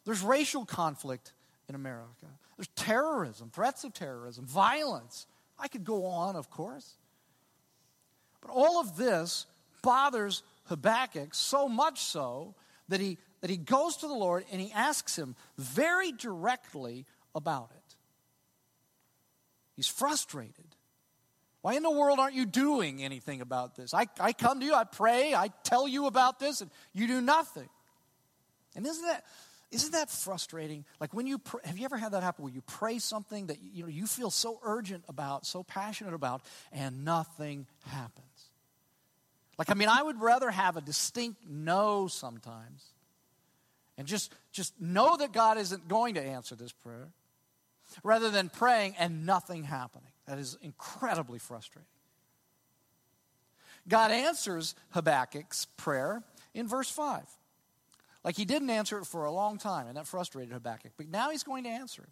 There's 0.05 0.23
racial 0.23 0.65
conflict 0.65 1.33
in 1.69 1.75
America, 1.75 2.27
there's 2.57 2.69
terrorism, 2.77 3.51
threats 3.53 3.85
of 3.85 3.93
terrorism, 3.93 4.47
violence. 4.47 5.27
I 5.59 5.69
could 5.69 5.85
go 5.85 6.07
on, 6.07 6.37
of 6.37 6.51
course. 6.51 6.95
But 8.41 8.51
all 8.53 8.81
of 8.81 8.97
this 8.97 9.47
bothers 9.83 10.43
Habakkuk 10.69 11.35
so 11.35 11.69
much 11.69 12.01
so 12.01 12.55
that 12.89 13.01
he, 13.01 13.19
that 13.41 13.51
he 13.51 13.57
goes 13.57 13.99
to 13.99 14.09
the 14.09 14.15
Lord 14.15 14.45
and 14.51 14.61
he 14.61 14.73
asks 14.73 15.17
him 15.17 15.37
very 15.57 16.13
directly 16.13 17.05
about 17.35 17.71
it. 17.75 17.97
He's 19.77 19.89
frustrated. 19.89 20.67
Why 21.61 21.75
in 21.75 21.83
the 21.83 21.91
world 21.91 22.19
aren't 22.19 22.35
you 22.35 22.47
doing 22.47 23.03
anything 23.03 23.41
about 23.41 23.77
this? 23.77 23.93
I, 23.93 24.07
I 24.21 24.33
come 24.33 24.61
to 24.61 24.67
you, 24.67 24.75
I 24.75 24.85
pray, 24.85 25.35
I 25.35 25.49
tell 25.65 25.89
you 25.89 26.07
about 26.07 26.39
this, 26.39 26.61
and 26.61 26.71
you 26.93 27.07
do 27.07 27.21
nothing. 27.21 27.69
And 28.77 28.87
isn't 28.87 29.05
that, 29.05 29.25
isn't 29.71 29.93
that 29.93 30.09
frustrating? 30.09 30.85
Like 31.01 31.13
when 31.13 31.27
you 31.27 31.41
have 31.65 31.77
you 31.77 31.85
ever 31.85 31.97
had 31.97 32.13
that 32.13 32.23
happen 32.23 32.45
where 32.45 32.55
you 32.55 32.63
pray 32.63 32.99
something 32.99 33.49
that 33.49 33.59
you 33.61 33.83
know 33.83 33.89
you 33.89 34.07
feel 34.07 34.31
so 34.31 34.61
urgent 34.63 35.05
about, 35.09 35.47
so 35.47 35.63
passionate 35.63 36.15
about, 36.15 36.43
and 36.73 37.05
nothing 37.05 37.67
happens? 37.87 38.28
Like, 39.59 39.71
I 39.71 39.75
mean, 39.75 39.88
I 39.88 40.03
would 40.03 40.21
rather 40.21 40.50
have 40.50 40.77
a 40.77 40.81
distinct 40.81 41.43
no 41.49 42.07
sometimes 42.07 42.85
and 43.97 44.07
just, 44.07 44.33
just 44.53 44.81
know 44.81 45.17
that 45.17 45.33
God 45.33 45.59
isn't 45.59 45.88
going 45.88 46.15
to 46.15 46.23
answer 46.23 46.55
this 46.55 46.73
prayer 46.73 47.09
rather 48.05 48.31
than 48.31 48.49
praying 48.49 48.95
and 48.99 49.27
nothing 49.27 49.65
happening. 49.65 50.12
That 50.27 50.38
is 50.38 50.57
incredibly 50.62 51.41
frustrating. 51.41 51.88
God 53.88 54.12
answers 54.12 54.75
Habakkuk's 54.91 55.65
prayer 55.77 56.23
in 56.55 56.69
verse 56.69 56.91
5. 56.91 57.23
Like 58.23 58.37
he 58.37 58.45
didn't 58.45 58.71
answer 58.71 58.99
it 58.99 59.07
for 59.07 59.25
a 59.25 59.33
long 59.33 59.59
time, 59.59 59.87
and 59.87 59.97
that 59.97 60.07
frustrated 60.07 60.53
Habakkuk. 60.53 60.93
But 60.97 61.09
now 61.09 61.31
he's 61.31 61.43
going 61.43 61.65
to 61.65 61.71
answer 61.71 62.03
it. 62.03 62.09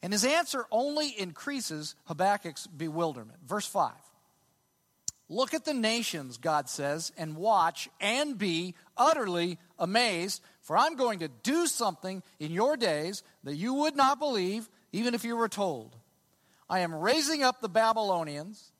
And 0.00 0.12
his 0.12 0.24
answer 0.24 0.64
only 0.70 1.08
increases 1.08 1.96
Habakkuk's 2.04 2.66
bewilderment. 2.68 3.40
Verse 3.44 3.66
5. 3.66 3.90
Look 5.28 5.52
at 5.52 5.64
the 5.64 5.74
nations, 5.74 6.38
God 6.38 6.68
says, 6.68 7.12
and 7.18 7.36
watch 7.36 7.88
and 8.00 8.38
be 8.38 8.74
utterly 8.96 9.58
amazed, 9.78 10.42
for 10.62 10.76
I'm 10.76 10.96
going 10.96 11.18
to 11.18 11.28
do 11.28 11.66
something 11.66 12.22
in 12.40 12.50
your 12.50 12.76
days 12.76 13.22
that 13.44 13.56
you 13.56 13.74
would 13.74 13.94
not 13.94 14.18
believe, 14.18 14.68
even 14.92 15.14
if 15.14 15.24
you 15.24 15.36
were 15.36 15.48
told. 15.48 15.94
I 16.70 16.80
am 16.80 16.94
raising 16.94 17.42
up 17.42 17.60
the 17.60 17.68
Babylonians, 17.68 18.72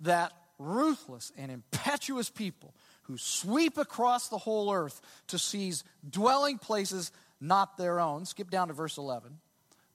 that 0.00 0.32
ruthless 0.58 1.32
and 1.36 1.50
impetuous 1.50 2.30
people 2.30 2.74
who 3.02 3.16
sweep 3.16 3.78
across 3.78 4.28
the 4.28 4.38
whole 4.38 4.72
earth 4.72 5.00
to 5.28 5.38
seize 5.38 5.82
dwelling 6.08 6.58
places 6.58 7.10
not 7.40 7.76
their 7.76 8.00
own. 8.00 8.24
Skip 8.24 8.50
down 8.50 8.68
to 8.68 8.74
verse 8.74 8.98
11. 8.98 9.38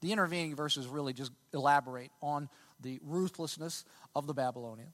The 0.00 0.12
intervening 0.12 0.56
verses 0.56 0.86
really 0.86 1.12
just 1.12 1.32
elaborate 1.52 2.10
on 2.20 2.48
the 2.80 3.00
ruthlessness 3.02 3.84
of 4.14 4.26
the 4.26 4.34
Babylonians. 4.34 4.92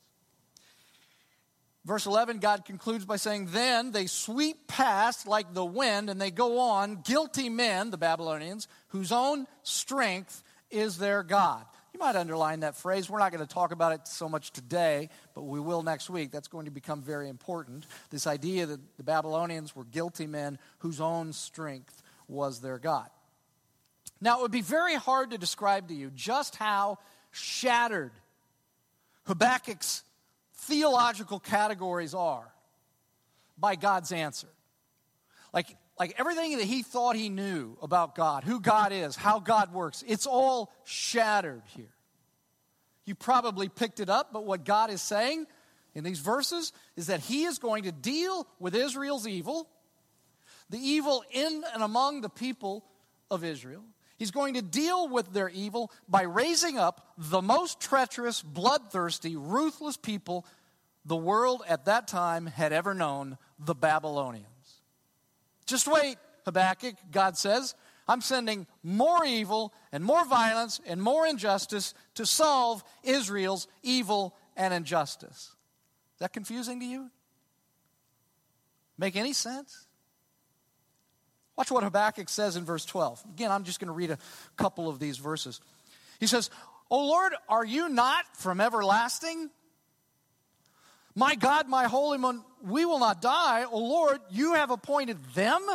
Verse 1.84 2.04
11, 2.04 2.38
God 2.38 2.64
concludes 2.66 3.06
by 3.06 3.16
saying, 3.16 3.49
Then 3.50 3.90
they 3.90 4.06
sweep 4.06 4.66
past 4.66 5.26
like 5.26 5.54
the 5.54 5.64
wind, 5.64 6.10
and 6.10 6.20
they 6.20 6.30
go 6.30 6.58
on, 6.58 7.00
guilty 7.02 7.49
men, 7.49 7.90
the 7.90 7.96
Babylonians, 7.96 8.68
whose 8.88 9.12
own 9.12 9.46
strength 9.62 10.42
is 10.70 10.99
their 10.99 11.22
God. 11.22 11.64
You 11.94 11.99
might 11.99 12.16
underline 12.16 12.60
that 12.60 12.76
phrase. 12.76 13.08
We're 13.08 13.18
not 13.18 13.32
going 13.32 13.44
to 13.44 13.52
talk 13.52 13.72
about 13.72 13.92
it 13.92 14.06
so 14.06 14.28
much 14.28 14.52
today, 14.52 15.08
but 15.34 15.42
we 15.42 15.58
will 15.58 15.82
next 15.82 16.10
week. 16.10 16.30
That's 16.30 16.49
going 16.49 16.66
to 16.66 16.70
become 16.70 17.02
very 17.02 17.28
important. 17.28 17.87
This 18.10 18.26
idea 18.26 18.66
that 18.66 18.96
the 18.96 19.02
Babylonians 19.02 19.75
were 19.75 19.84
guilty 19.84 20.26
men 20.26 20.58
whose 20.78 21.00
own 21.00 21.32
strength 21.32 22.02
was 22.28 22.60
their 22.60 22.78
God. 22.78 23.08
Now, 24.20 24.38
it 24.38 24.42
would 24.42 24.52
be 24.52 24.60
very 24.60 24.94
hard 24.94 25.30
to 25.30 25.38
describe 25.38 25.88
to 25.88 25.94
you 25.94 26.10
just 26.14 26.56
how 26.56 26.99
shattered 27.32 28.12
Habakkuk's 29.26 30.04
theological 30.61 31.40
categories 31.40 32.14
are 32.14 32.52
by 33.59 33.76
God's 33.76 34.12
answer. 34.12 34.49
Like, 35.52 35.76
like 35.99 36.14
everything 36.19 36.59
that 36.59 36.64
he 36.67 36.83
thought 36.83 37.17
he 37.17 37.29
knew 37.29 37.76
about 37.83 38.14
God, 38.14 38.45
who 38.45 38.61
God 38.61 38.93
is, 38.93 39.17
how 39.17 39.40
God 39.40 39.73
works, 39.73 40.05
it's 40.07 40.26
all 40.26 40.73
shattered 40.85 41.62
here. 41.76 41.93
You 43.05 43.14
probably 43.14 43.69
picked 43.69 44.00
it 44.00 44.09
up, 44.09 44.33
but 44.33 44.45
what 44.45 44.64
God 44.64 44.90
is 44.90 45.02
saying 45.02 45.47
in 45.95 46.05
these 46.05 46.21
verses 46.21 46.73
is 46.97 47.09
that 47.09 47.21
he 47.21 47.45
is 47.45 47.59
going 47.59 47.85
to 47.85 47.93
deal 47.93 48.47
with 48.59 48.75
Israel's 48.75 49.26
evil, 49.26 49.69
the 50.69 50.79
evil 50.79 51.25
in 51.33 51.64
and 51.75 51.83
among 51.83 52.21
the 52.21 52.29
people 52.29 52.85
of 53.31 53.45
Israel. 53.45 53.83
He's 54.21 54.31
going 54.31 54.53
to 54.53 54.62
deal 54.62 55.09
with 55.09 55.33
their 55.33 55.49
evil 55.49 55.91
by 56.07 56.25
raising 56.25 56.77
up 56.77 57.15
the 57.17 57.41
most 57.41 57.81
treacherous, 57.81 58.43
bloodthirsty, 58.43 59.35
ruthless 59.35 59.97
people 59.97 60.45
the 61.07 61.17
world 61.17 61.62
at 61.67 61.87
that 61.87 62.07
time 62.07 62.45
had 62.45 62.71
ever 62.71 62.93
known 62.93 63.39
the 63.59 63.75
Babylonians. 63.75 64.45
Just 65.65 65.89
wait, 65.89 66.19
Habakkuk, 66.45 66.97
God 67.11 67.39
says. 67.39 67.75
I'm 68.07 68.21
sending 68.21 68.67
more 68.83 69.25
evil 69.25 69.73
and 69.91 70.05
more 70.05 70.27
violence 70.27 70.83
and 70.87 71.03
more 71.03 71.27
injustice 71.27 71.95
to 72.17 72.27
solve 72.27 72.85
Israel's 73.03 73.69
evil 73.83 74.37
and 74.55 74.75
injustice. 74.75 75.57
Is 76.15 76.19
that 76.19 76.35
confusing 76.35 76.79
to 76.81 76.85
you? 76.85 77.11
Make 78.99 79.17
any 79.17 79.33
sense? 79.33 79.87
Watch 81.57 81.71
what 81.71 81.83
Habakkuk 81.83 82.28
says 82.28 82.57
in 82.57 82.64
verse 82.64 82.85
12. 82.85 83.23
Again, 83.35 83.50
I'm 83.50 83.64
just 83.64 83.80
going 83.80 83.88
to 83.88 83.92
read 83.92 84.11
a 84.11 84.19
couple 84.57 84.88
of 84.88 84.99
these 84.99 85.19
verses. 85.19 85.61
He 86.19 86.26
says, 86.26 86.50
O 86.90 87.07
Lord, 87.07 87.33
are 87.49 87.64
you 87.64 87.88
not 87.88 88.25
from 88.37 88.61
everlasting? 88.61 89.50
My 91.14 91.35
God, 91.35 91.69
my 91.69 91.85
Holy 91.85 92.19
One, 92.19 92.42
we 92.62 92.85
will 92.85 92.99
not 92.99 93.21
die. 93.21 93.64
O 93.64 93.78
Lord, 93.78 94.21
you 94.30 94.54
have 94.54 94.71
appointed 94.71 95.19
them 95.35 95.66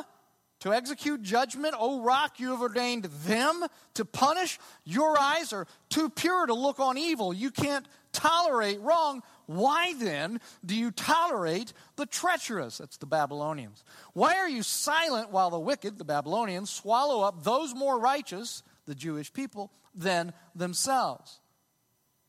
to 0.62 0.74
execute 0.74 1.22
judgment. 1.22 1.76
O 1.78 2.02
rock, 2.02 2.40
you 2.40 2.52
have 2.52 2.62
ordained 2.62 3.06
them 3.26 3.66
to 3.96 4.06
punish. 4.06 4.58
Your 4.84 5.20
eyes 5.20 5.54
are 5.54 5.68
too 5.90 6.10
pure 6.10 6.48
to 6.48 6.54
look 6.54 6.80
on 6.80 6.98
evil. 6.98 7.34
You 7.34 7.52
can't 7.52 7.88
tolerate 8.12 8.82
wrong. 8.82 9.22
Why 9.48 9.94
then 9.94 10.40
do 10.66 10.76
you 10.76 10.92
tolerate 10.92 11.74
the 11.96 12.06
treacherous? 12.06 12.80
That's 12.80 12.98
the 12.98 13.06
Babylonians. 13.06 13.84
Why 14.14 14.36
are 14.36 14.50
you 14.50 14.64
silent 14.64 15.32
while 15.32 15.50
the 15.50 15.60
wicked, 15.60 15.98
the 15.98 16.06
Babylonians, 16.06 16.70
swallow 16.70 17.22
up 17.22 17.44
those 17.44 17.76
more 17.76 18.00
righteous, 18.00 18.64
the 18.86 18.96
Jewish 18.96 19.32
people, 19.32 19.72
than 19.94 20.34
themselves? 20.56 21.40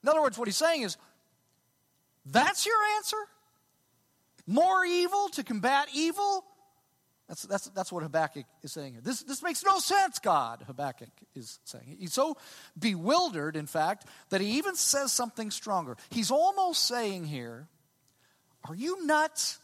In 0.03 0.09
other 0.09 0.21
words, 0.21 0.39
what 0.39 0.49
he's 0.49 0.57
saying 0.57 0.83
is, 0.83 0.97
that's 2.25 2.67
your 2.67 2.77
answer? 2.97 3.17
More 4.47 4.85
evil 4.85 5.29
to 5.31 5.43
combat 5.43 5.89
evil? 5.93 6.45
That's, 7.29 7.43
that's, 7.43 7.67
that's 7.71 7.91
what 7.91 8.05
Habakkuk 8.05 8.45
is 8.63 8.73
saying 8.73 8.93
here. 8.93 9.03
This, 9.03 9.23
this 9.23 9.43
makes 9.43 9.65
no 9.65 9.79
sense, 9.79 10.21
God, 10.21 10.63
Habakkuk 10.67 11.11
is 11.35 11.59
saying. 11.65 11.97
He's 11.99 12.13
so 12.13 12.37
bewildered, 12.79 13.57
in 13.57 13.67
fact, 13.67 14.07
that 14.31 14.41
he 14.41 14.59
even 14.59 14.77
says 14.77 15.13
something 15.13 15.51
stronger. 15.51 15.97
He's 16.11 16.31
almost 16.31 16.87
saying 16.87 17.25
here, 17.25 17.67
Are 18.69 18.77
you 18.77 19.05
nuts? 19.07 19.59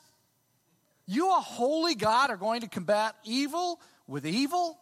You, 1.07 1.31
a 1.31 1.41
holy 1.41 1.95
God, 1.95 2.31
are 2.31 2.37
going 2.37 2.63
to 2.63 2.69
combat 2.69 3.15
evil 3.25 3.81
with 4.07 4.27
evil? 4.27 4.79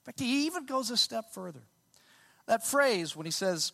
In 0.00 0.06
fact, 0.06 0.20
he 0.20 0.46
even 0.46 0.66
goes 0.66 0.90
a 0.90 0.96
step 0.96 1.32
further. 1.32 1.62
That 2.46 2.66
phrase, 2.66 3.14
when 3.14 3.26
he 3.26 3.32
says, 3.32 3.72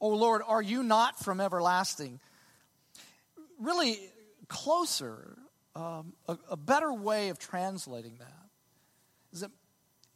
Oh 0.00 0.10
Lord, 0.10 0.42
are 0.46 0.62
you 0.62 0.82
not 0.82 1.18
from 1.18 1.40
everlasting? 1.40 2.20
Really, 3.58 3.98
closer, 4.54 5.36
um, 5.74 6.12
a, 6.28 6.38
a 6.50 6.56
better 6.56 6.92
way 6.92 7.28
of 7.28 7.38
translating 7.38 8.16
that 8.18 8.48
is 9.32 9.40
that 9.40 9.50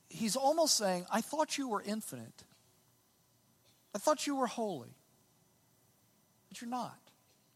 he's 0.08 0.36
almost 0.36 0.76
saying, 0.76 1.04
I 1.12 1.20
thought 1.20 1.58
you 1.58 1.68
were 1.68 1.82
infinite. 1.82 2.44
I 3.94 3.98
thought 3.98 4.26
you 4.28 4.36
were 4.36 4.46
holy. 4.46 4.94
But 6.48 6.60
you're 6.60 6.70
not. 6.70 6.96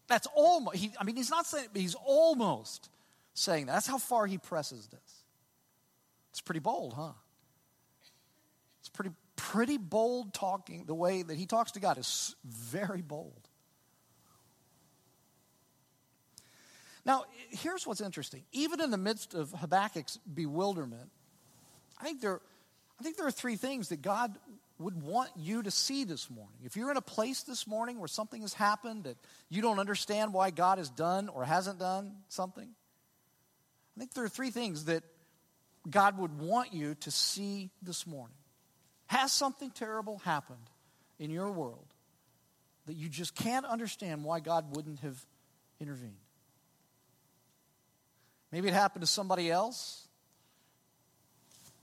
That's 0.08 0.26
almost, 0.34 0.76
he, 0.76 0.90
I 0.98 1.04
mean, 1.04 1.14
he's 1.14 1.30
not 1.30 1.46
saying, 1.46 1.68
but 1.72 1.80
he's 1.80 1.94
almost 1.94 2.90
saying 3.34 3.66
that. 3.66 3.74
That's 3.74 3.86
how 3.86 3.98
far 3.98 4.26
he 4.26 4.38
presses 4.38 4.88
this. 4.88 5.24
It's 6.30 6.40
pretty 6.40 6.60
bold, 6.60 6.94
huh? 6.94 7.12
It's 8.80 8.88
pretty, 8.88 9.12
pretty 9.36 9.78
bold 9.78 10.34
talking. 10.34 10.84
The 10.86 10.94
way 10.94 11.22
that 11.22 11.36
he 11.36 11.46
talks 11.46 11.72
to 11.72 11.80
God 11.80 11.96
is 11.96 12.34
very 12.44 13.02
bold. 13.02 13.41
Now, 17.04 17.24
here's 17.50 17.86
what's 17.86 18.00
interesting. 18.00 18.44
Even 18.52 18.80
in 18.80 18.90
the 18.90 18.98
midst 18.98 19.34
of 19.34 19.50
Habakkuk's 19.52 20.18
bewilderment, 20.32 21.10
I 22.00 22.04
think 22.04 22.20
there, 22.20 22.40
I 22.98 23.02
think 23.02 23.16
there 23.16 23.26
are 23.26 23.32
three 23.32 23.56
things 23.56 23.88
that 23.88 24.02
God 24.02 24.38
would 24.78 25.02
want 25.02 25.30
you 25.36 25.62
to 25.62 25.70
see 25.70 26.04
this 26.04 26.30
morning. 26.30 26.58
If 26.64 26.76
you're 26.76 26.90
in 26.90 26.96
a 26.96 27.02
place 27.02 27.42
this 27.42 27.66
morning 27.66 27.98
where 27.98 28.08
something 28.08 28.42
has 28.42 28.54
happened 28.54 29.04
that 29.04 29.16
you 29.48 29.62
don't 29.62 29.78
understand 29.78 30.32
why 30.32 30.50
God 30.50 30.78
has 30.78 30.90
done 30.90 31.28
or 31.28 31.44
hasn't 31.44 31.78
done 31.78 32.16
something, 32.28 32.68
I 33.96 34.00
think 34.00 34.14
there 34.14 34.24
are 34.24 34.28
three 34.28 34.50
things 34.50 34.86
that 34.86 35.02
God 35.88 36.18
would 36.18 36.38
want 36.38 36.72
you 36.72 36.94
to 36.96 37.10
see 37.10 37.70
this 37.82 38.06
morning. 38.06 38.36
Has 39.06 39.32
something 39.32 39.70
terrible 39.70 40.18
happened 40.18 40.70
in 41.18 41.30
your 41.30 41.50
world 41.50 41.86
that 42.86 42.94
you 42.94 43.08
just 43.08 43.34
can't 43.34 43.66
understand 43.66 44.24
why 44.24 44.40
God 44.40 44.74
wouldn't 44.74 45.00
have 45.00 45.24
intervened? 45.80 46.16
Maybe 48.52 48.68
it 48.68 48.74
happened 48.74 49.02
to 49.02 49.10
somebody 49.10 49.50
else. 49.50 50.06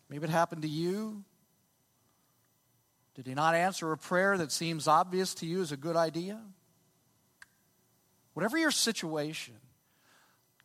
Maybe 0.08 0.24
it 0.24 0.30
happened 0.30 0.62
to 0.62 0.68
you. 0.70 1.24
Did 3.16 3.28
he 3.28 3.34
not 3.34 3.56
answer 3.56 3.92
a 3.92 3.98
prayer 3.98 4.38
that 4.38 4.52
seems 4.52 4.88
obvious 4.88 5.34
to 5.36 5.46
you 5.46 5.62
as 5.62 5.72
a 5.72 5.78
good 5.78 5.96
idea? 5.96 6.40
Whatever 8.34 8.58
your 8.58 8.72
situation, 8.72 9.56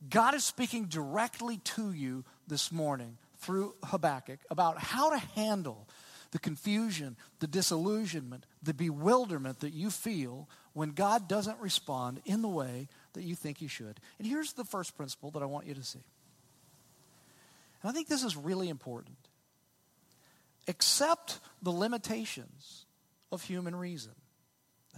God 0.08 0.34
is 0.34 0.44
speaking 0.44 0.84
directly 0.84 1.58
to 1.58 1.92
you 1.92 2.24
this 2.46 2.70
morning 2.70 3.16
through 3.38 3.74
Habakkuk 3.84 4.40
about 4.50 4.78
how 4.78 5.10
to 5.10 5.18
handle 5.18 5.88
the 6.30 6.38
confusion, 6.38 7.16
the 7.40 7.46
disillusionment, 7.46 8.44
the 8.62 8.74
bewilderment 8.74 9.60
that 9.60 9.72
you 9.72 9.90
feel 9.90 10.48
when 10.72 10.90
God 10.90 11.28
doesn't 11.28 11.58
respond 11.60 12.20
in 12.24 12.42
the 12.42 12.48
way 12.48 12.88
that 13.14 13.22
you 13.22 13.34
think 13.34 13.60
you 13.62 13.68
should. 13.68 13.98
And 14.18 14.26
here's 14.26 14.52
the 14.52 14.64
first 14.64 14.96
principle 14.96 15.30
that 15.32 15.42
I 15.42 15.46
want 15.46 15.66
you 15.66 15.74
to 15.74 15.82
see. 15.82 16.04
And 17.82 17.90
I 17.90 17.92
think 17.92 18.08
this 18.08 18.22
is 18.22 18.36
really 18.36 18.68
important. 18.68 19.16
Accept 20.68 21.40
the 21.62 21.70
limitations 21.70 22.86
of 23.32 23.42
human 23.42 23.74
reason. 23.74 24.12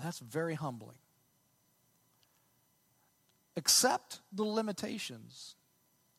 That's 0.03 0.19
very 0.19 0.55
humbling. 0.55 0.99
Accept 3.57 4.21
the 4.33 4.45
limitations 4.45 5.57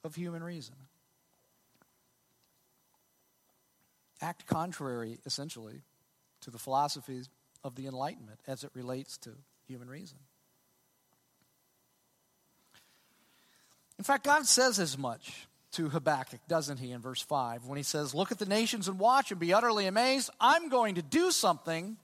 of 0.03 0.15
human 0.15 0.43
reason. 0.43 0.75
act 4.21 4.45
contrary, 4.45 5.19
essentially, 5.25 5.81
to 6.41 6.51
the 6.51 6.57
philosophies 6.57 7.29
of 7.63 7.75
the 7.75 7.87
Enlightenment 7.87 8.39
as 8.47 8.63
it 8.63 8.71
relates 8.73 9.17
to 9.19 9.31
human 9.67 9.89
reason. 9.89 10.17
In 13.97 14.03
fact, 14.03 14.23
God 14.23 14.45
says 14.45 14.79
as 14.79 14.97
much 14.97 15.47
to 15.73 15.89
Habakkuk, 15.89 16.39
doesn't 16.47 16.77
he, 16.77 16.91
in 16.91 17.01
verse 17.01 17.21
5, 17.21 17.65
when 17.65 17.77
he 17.77 17.83
says, 17.83 18.13
Look 18.13 18.31
at 18.31 18.39
the 18.39 18.45
nations 18.45 18.87
and 18.87 18.99
watch 18.99 19.31
and 19.31 19.39
be 19.39 19.53
utterly 19.53 19.85
amazed. 19.85 20.29
I'm 20.39 20.69
going 20.69 20.95
to 20.95 21.01
do 21.01 21.31
something 21.31 21.97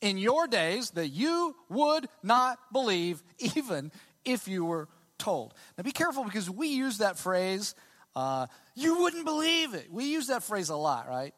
in 0.00 0.18
your 0.18 0.46
days 0.46 0.90
that 0.90 1.08
you 1.08 1.54
would 1.68 2.08
not 2.22 2.58
believe, 2.72 3.22
even 3.56 3.92
if 4.24 4.48
you 4.48 4.64
were 4.64 4.88
told. 5.18 5.54
Now 5.76 5.82
be 5.82 5.92
careful 5.92 6.24
because 6.24 6.48
we 6.48 6.68
use 6.68 6.98
that 6.98 7.18
phrase, 7.18 7.74
uh, 8.16 8.46
you 8.74 9.00
wouldn't 9.00 9.24
believe 9.24 9.74
it. 9.74 9.88
We 9.90 10.06
use 10.06 10.28
that 10.28 10.42
phrase 10.42 10.68
a 10.68 10.76
lot, 10.76 11.08
right? 11.08 11.34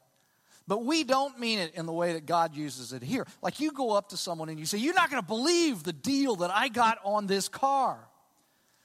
But 0.69 0.85
we 0.85 1.02
don't 1.02 1.38
mean 1.41 1.59
it 1.59 1.75
in 1.75 1.87
the 1.87 1.93
way 1.93 2.12
that 2.12 2.25
God 2.25 2.55
uses 2.55 2.93
it 2.93 3.02
here. 3.02 3.26
Like 3.43 3.59
you 3.59 3.73
go 3.73 3.91
up 3.91 4.11
to 4.11 4.17
someone 4.17 4.49
and 4.49 4.59
you 4.59 4.67
say, 4.67 4.79
You're 4.79 4.95
not 4.95 5.11
going 5.11 5.23
to 5.23 5.26
believe 5.26 5.83
the 5.83 5.93
deal 5.93 6.37
that 6.37 6.50
I 6.50 6.69
got 6.69 6.99
on 7.05 7.26
this 7.26 7.49
car. 7.49 7.99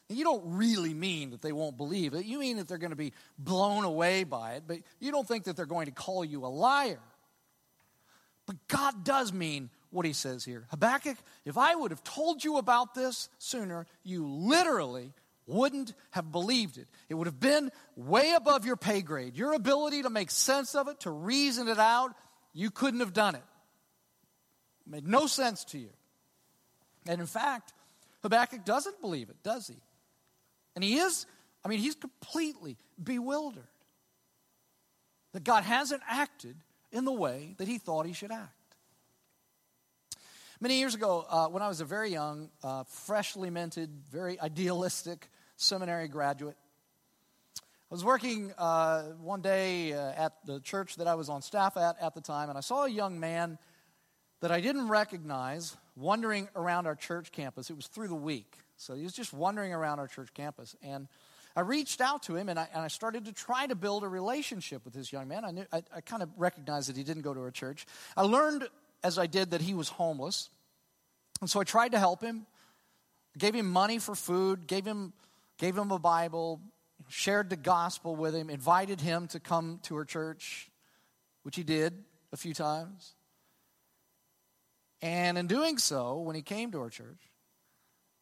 And 0.09 0.17
you 0.17 0.23
don't 0.23 0.55
really 0.55 0.93
mean 0.93 1.31
that 1.31 1.41
they 1.41 1.51
won't 1.51 1.75
believe 1.75 2.13
it. 2.13 2.25
You 2.25 2.39
mean 2.39 2.57
that 2.57 2.67
they're 2.67 2.77
going 2.77 2.91
to 2.91 2.95
be 2.95 3.13
blown 3.37 3.83
away 3.83 4.23
by 4.23 4.53
it, 4.53 4.63
but 4.65 4.77
you 4.99 5.11
don't 5.11 5.27
think 5.27 5.45
that 5.45 5.57
they're 5.57 5.65
going 5.65 5.87
to 5.87 5.91
call 5.91 6.23
you 6.23 6.45
a 6.45 6.47
liar. 6.47 6.99
But 8.45 8.55
God 8.69 9.03
does 9.03 9.33
mean 9.33 9.69
what 9.89 10.05
he 10.05 10.13
says 10.13 10.45
here. 10.45 10.65
Habakkuk, 10.69 11.17
if 11.45 11.57
I 11.57 11.75
would 11.75 11.91
have 11.91 12.03
told 12.03 12.43
you 12.43 12.57
about 12.57 12.95
this 12.95 13.27
sooner, 13.37 13.85
you 14.03 14.25
literally 14.25 15.11
wouldn't 15.45 15.93
have 16.11 16.31
believed 16.31 16.77
it. 16.77 16.87
It 17.09 17.15
would 17.15 17.27
have 17.27 17.39
been 17.39 17.71
way 17.95 18.33
above 18.33 18.65
your 18.65 18.77
pay 18.77 19.01
grade. 19.01 19.35
Your 19.35 19.53
ability 19.53 20.03
to 20.03 20.09
make 20.09 20.31
sense 20.31 20.75
of 20.75 20.87
it, 20.87 21.01
to 21.01 21.11
reason 21.11 21.67
it 21.67 21.79
out, 21.79 22.13
you 22.53 22.69
couldn't 22.69 23.01
have 23.01 23.13
done 23.13 23.35
it. 23.35 23.43
It 24.85 24.91
made 24.91 25.07
no 25.07 25.27
sense 25.27 25.65
to 25.65 25.77
you. 25.77 25.89
And 27.05 27.19
in 27.19 27.27
fact, 27.27 27.73
Habakkuk 28.23 28.65
doesn't 28.65 29.01
believe 29.01 29.29
it, 29.29 29.41
does 29.43 29.67
he? 29.67 29.75
And 30.77 30.83
he 30.83 30.97
is, 30.97 31.25
I 31.65 31.69
mean, 31.69 31.79
he's 31.79 31.95
completely 31.95 32.77
bewildered 33.03 33.65
that 35.33 35.43
God 35.43 35.63
hasn't 35.63 36.03
acted 36.07 36.55
in 36.91 37.03
the 37.03 37.11
way 37.11 37.55
that 37.57 37.67
he 37.67 37.79
thought 37.79 38.05
he 38.05 38.13
should 38.13 38.31
act. 38.31 38.51
Many 40.59 40.77
years 40.77 40.93
ago, 40.93 41.25
uh, 41.27 41.47
when 41.47 41.63
I 41.63 41.67
was 41.67 41.81
a 41.81 41.85
very 41.85 42.11
young, 42.11 42.51
uh, 42.63 42.83
freshly 42.83 43.49
minted, 43.49 43.89
very 44.11 44.39
idealistic 44.39 45.31
seminary 45.55 46.07
graduate, 46.07 46.57
I 47.55 47.61
was 47.89 48.05
working 48.05 48.53
uh, 48.55 49.01
one 49.19 49.41
day 49.41 49.93
uh, 49.93 50.11
at 50.11 50.33
the 50.45 50.59
church 50.59 50.97
that 50.97 51.07
I 51.07 51.15
was 51.15 51.27
on 51.27 51.41
staff 51.41 51.75
at 51.75 51.99
at 51.99 52.13
the 52.13 52.21
time, 52.21 52.49
and 52.49 52.57
I 52.57 52.61
saw 52.61 52.85
a 52.85 52.89
young 52.89 53.19
man 53.19 53.57
that 54.41 54.51
I 54.51 54.61
didn't 54.61 54.89
recognize 54.89 55.75
wandering 55.95 56.49
around 56.55 56.85
our 56.85 56.95
church 56.95 57.31
campus. 57.31 57.71
It 57.71 57.75
was 57.75 57.87
through 57.87 58.09
the 58.09 58.13
week, 58.13 58.59
so 58.77 58.95
he 58.95 59.03
was 59.03 59.13
just 59.13 59.33
wandering 59.33 59.73
around 59.73 59.99
our 59.99 60.07
church 60.07 60.33
campus. 60.33 60.75
And 60.81 61.07
I 61.55 61.61
reached 61.61 61.99
out 61.99 62.23
to 62.23 62.35
him 62.35 62.49
and 62.49 62.59
I, 62.59 62.67
and 62.73 62.83
I 62.83 62.87
started 62.87 63.25
to 63.25 63.33
try 63.33 63.65
to 63.65 63.75
build 63.75 64.03
a 64.03 64.07
relationship 64.07 64.85
with 64.85 64.93
this 64.93 65.11
young 65.11 65.27
man. 65.27 65.43
I, 65.43 65.51
knew, 65.51 65.65
I, 65.73 65.83
I 65.95 66.01
kind 66.01 66.21
of 66.21 66.29
recognized 66.37 66.87
that 66.89 66.95
he 66.95 67.03
didn't 67.03 67.23
go 67.23 67.33
to 67.33 67.41
our 67.41 67.51
church. 67.51 67.87
I 68.15 68.21
learned 68.21 68.67
as 69.03 69.17
I 69.17 69.25
did 69.25 69.51
that 69.51 69.61
he 69.61 69.73
was 69.73 69.89
homeless. 69.89 70.49
And 71.41 71.49
so 71.49 71.59
I 71.59 71.63
tried 71.63 71.93
to 71.93 71.99
help 71.99 72.21
him, 72.21 72.45
gave 73.37 73.55
him 73.55 73.71
money 73.71 73.97
for 73.97 74.13
food, 74.13 74.67
gave 74.67 74.85
him, 74.85 75.13
gave 75.57 75.75
him 75.75 75.91
a 75.91 75.99
Bible, 75.99 76.61
shared 77.09 77.49
the 77.49 77.55
gospel 77.55 78.15
with 78.15 78.35
him, 78.35 78.49
invited 78.49 79.01
him 79.01 79.27
to 79.29 79.39
come 79.39 79.79
to 79.83 79.95
our 79.95 80.05
church, 80.05 80.69
which 81.41 81.55
he 81.55 81.63
did 81.63 81.93
a 82.31 82.37
few 82.37 82.53
times. 82.53 83.13
And 85.01 85.37
in 85.37 85.47
doing 85.47 85.77
so, 85.77 86.19
when 86.19 86.35
he 86.35 86.41
came 86.41 86.71
to 86.71 86.79
our 86.81 86.89
church, 86.89 87.19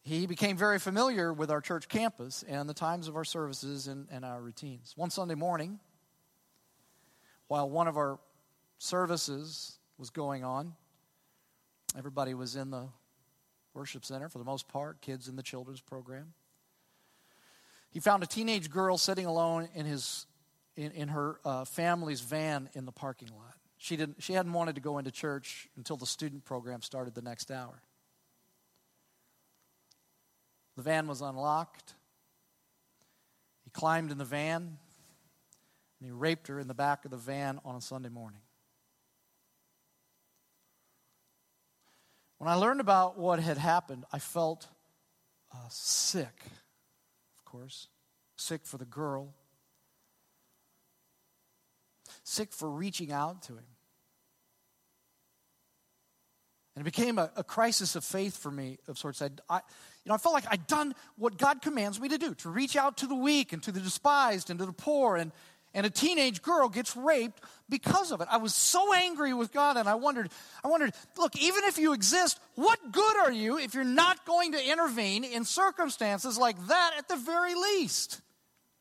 he 0.06 0.28
became 0.28 0.56
very 0.56 0.80
familiar 0.80 1.34
with 1.34 1.52
our 1.52 1.60
church 1.60 1.90
campus 1.90 2.44
and 2.48 2.70
the 2.70 2.74
times 2.74 3.08
of 3.08 3.18
our 3.18 3.26
services 3.26 3.88
and, 3.88 4.08
and 4.10 4.24
our 4.24 4.42
routines. 4.42 4.94
One 4.96 5.10
Sunday 5.10 5.36
morning, 5.36 5.80
while 7.48 7.70
one 7.70 7.88
of 7.88 7.98
our 7.98 8.20
services 8.78 9.80
was 9.98 10.10
going 10.10 10.44
on. 10.44 10.74
Everybody 11.98 12.34
was 12.34 12.56
in 12.56 12.72
the 12.72 12.88
worship 13.74 14.06
center 14.06 14.30
for 14.30 14.38
the 14.38 14.46
most 14.46 14.68
part, 14.68 15.02
kids 15.02 15.28
in 15.28 15.36
the 15.36 15.44
children's 15.44 15.82
program. 15.82 16.34
He 17.90 18.00
found 18.00 18.24
a 18.24 18.28
teenage 18.28 18.70
girl 18.70 18.98
sitting 18.98 19.26
alone 19.26 19.70
in, 19.74 19.86
his, 19.86 20.28
in, 20.76 20.92
in 20.92 21.08
her 21.10 21.40
uh, 21.46 21.66
family's 21.66 22.22
van 22.22 22.70
in 22.74 22.86
the 22.86 22.92
parking 22.92 23.30
lot. 23.30 23.56
She, 23.78 23.96
didn't, 23.96 24.22
she 24.22 24.34
hadn't 24.34 24.54
wanted 24.54 24.76
to 24.76 24.82
go 24.82 24.98
into 24.98 25.12
church 25.12 25.70
until 25.78 25.98
the 25.98 26.06
student 26.06 26.44
program 26.46 26.82
started 26.82 27.16
the 27.16 27.22
next 27.22 27.52
hour. 27.52 27.82
The 30.76 30.84
van 30.84 31.08
was 31.08 31.22
unlocked. 31.22 31.94
He 33.64 33.70
climbed 33.72 34.12
in 34.12 34.18
the 34.18 34.26
van 34.26 34.78
and 36.00 36.08
he 36.08 36.12
raped 36.12 36.48
her 36.48 36.60
in 36.60 36.68
the 36.68 36.74
back 36.74 37.06
of 37.06 37.12
the 37.12 37.18
van 37.18 37.60
on 37.64 37.76
a 37.76 37.82
Sunday 37.82 38.10
morning. 38.10 38.42
When 42.38 42.50
I 42.50 42.56
learned 42.56 42.82
about 42.82 43.18
what 43.18 43.40
had 43.40 43.58
happened, 43.58 44.04
I 44.12 44.20
felt 44.20 44.68
uh, 45.54 45.58
sick, 45.70 46.44
of 47.38 47.46
course, 47.46 47.88
sick 48.36 48.66
for 48.66 48.78
the 48.78 48.86
girl, 48.86 49.34
sick 52.24 52.52
for 52.52 52.70
reaching 52.70 53.12
out 53.12 53.42
to 53.44 53.54
him. 53.54 53.66
And 56.76 56.82
it 56.82 56.86
became 56.86 57.18
a, 57.18 57.32
a 57.38 57.44
crisis 57.44 57.96
of 57.96 58.04
faith 58.04 58.38
for 58.38 58.52
me 58.52 58.80
of 58.90 58.98
sorts. 58.98 59.22
I, 59.22 59.30
I, 59.50 59.62
you 60.06 60.10
know, 60.10 60.16
I 60.16 60.18
felt 60.20 60.36
like 60.36 60.46
I'd 60.50 60.68
done 60.68 60.94
what 61.18 61.38
God 61.38 61.64
commands 61.64 62.00
me 62.00 62.10
to 62.10 62.20
do, 62.20 62.36
to 62.36 62.50
reach 62.50 62.76
out 62.76 62.98
to 62.98 63.08
the 63.08 63.16
weak 63.16 63.54
and 63.54 63.64
to 63.64 63.72
the 63.72 63.80
despised 63.80 64.52
and 64.52 64.60
to 64.60 64.66
the 64.66 64.72
poor. 64.72 65.18
And, 65.18 65.32
and 65.74 65.84
a 65.84 65.90
teenage 65.90 66.44
girl 66.44 66.70
gets 66.70 66.96
raped 66.96 67.42
because 67.70 68.12
of 68.12 68.22
it. 68.22 68.28
I 68.30 68.38
was 68.38 68.54
so 68.54 68.94
angry 68.94 69.34
with 69.34 69.52
God 69.52 69.78
and 69.78 69.90
I 69.90 69.96
wondered, 69.96 70.30
I 70.64 70.68
wondered, 70.68 70.94
look, 71.18 71.36
even 71.36 71.64
if 71.64 71.80
you 71.80 71.94
exist, 71.94 72.40
what 72.54 72.92
good 72.92 73.18
are 73.18 73.32
you 73.32 73.58
if 73.58 73.74
you're 73.74 73.84
not 73.84 74.26
going 74.28 74.52
to 74.52 74.72
intervene 74.72 75.24
in 75.24 75.44
circumstances 75.44 76.38
like 76.38 76.68
that 76.68 76.92
at 77.00 77.08
the 77.08 77.16
very 77.16 77.56
least? 77.56 78.22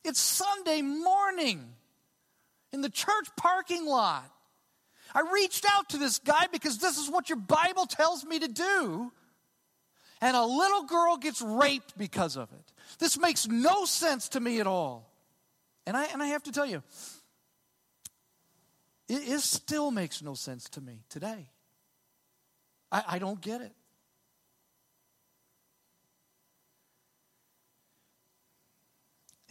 It's 0.05 0.21
Sunday 0.21 0.83
morning 0.83 1.65
in 2.71 2.83
the 2.83 2.91
church 2.91 3.29
parking 3.39 3.87
lot. 3.87 4.31
I 5.15 5.23
reached 5.33 5.65
out 5.73 5.89
to 5.91 5.97
this 5.97 6.19
guy 6.19 6.49
because 6.53 6.79
this 6.79 6.99
is 6.99 7.09
what 7.09 7.31
your 7.31 7.39
Bible 7.39 7.87
tells 7.87 8.25
me 8.27 8.41
to 8.41 8.49
do. 8.49 9.11
And 10.21 10.37
a 10.37 10.45
little 10.45 10.85
girl 10.85 11.17
gets 11.17 11.43
raped 11.43 11.99
because 11.99 12.37
of 12.37 12.51
it. 12.53 12.73
This 12.99 13.19
makes 13.19 13.47
no 13.47 13.85
sense 13.85 14.29
to 14.31 14.41
me 14.41 14.61
at 14.61 14.67
all. 14.67 15.11
And 15.87 15.97
I, 15.97 16.05
and 16.05 16.23
I 16.23 16.29
have 16.29 16.43
to 16.45 16.53
tell 16.53 16.67
you, 16.67 16.83
it, 19.09 19.29
it 19.29 19.41
still 19.41 19.91
makes 19.91 20.23
no 20.23 20.35
sense 20.35 20.69
to 20.71 20.81
me 20.81 21.03
today. 21.09 21.51
I, 22.91 23.05
I 23.09 23.19
don't 23.19 23.41
get 23.41 23.61
it. 23.61 23.73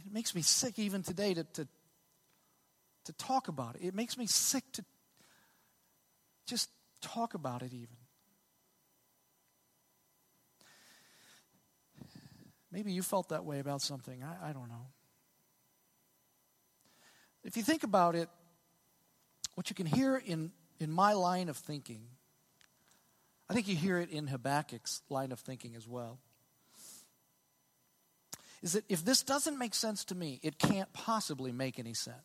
It 0.05 0.11
makes 0.11 0.33
me 0.33 0.41
sick 0.41 0.79
even 0.79 1.03
today 1.03 1.33
to, 1.33 1.43
to, 1.43 1.67
to 3.05 3.13
talk 3.13 3.47
about 3.47 3.75
it. 3.75 3.85
It 3.85 3.95
makes 3.95 4.17
me 4.17 4.27
sick 4.27 4.63
to 4.73 4.85
just 6.45 6.69
talk 7.01 7.33
about 7.33 7.61
it, 7.61 7.73
even. 7.73 8.02
Maybe 12.73 12.91
you 12.91 13.03
felt 13.03 13.29
that 13.29 13.45
way 13.45 13.59
about 13.59 13.83
something. 13.83 14.23
I, 14.23 14.49
I 14.49 14.51
don't 14.51 14.67
know. 14.67 14.87
If 17.43 17.55
you 17.55 17.61
think 17.61 17.83
about 17.83 18.15
it, 18.15 18.29
what 19.53 19.69
you 19.69 19.75
can 19.75 19.85
hear 19.85 20.17
in, 20.17 20.51
in 20.79 20.91
my 20.91 21.13
line 21.13 21.49
of 21.49 21.57
thinking, 21.57 22.01
I 23.47 23.53
think 23.53 23.67
you 23.67 23.75
hear 23.75 23.99
it 23.99 24.09
in 24.09 24.25
Habakkuk's 24.25 25.03
line 25.07 25.31
of 25.31 25.39
thinking 25.39 25.75
as 25.75 25.87
well, 25.87 26.17
is 28.63 28.73
that 28.73 28.85
if 28.89 29.05
this 29.05 29.21
doesn't 29.21 29.59
make 29.59 29.75
sense 29.75 30.03
to 30.05 30.15
me, 30.15 30.39
it 30.41 30.57
can't 30.57 30.91
possibly 30.93 31.51
make 31.51 31.77
any 31.77 31.93
sense. 31.93 32.17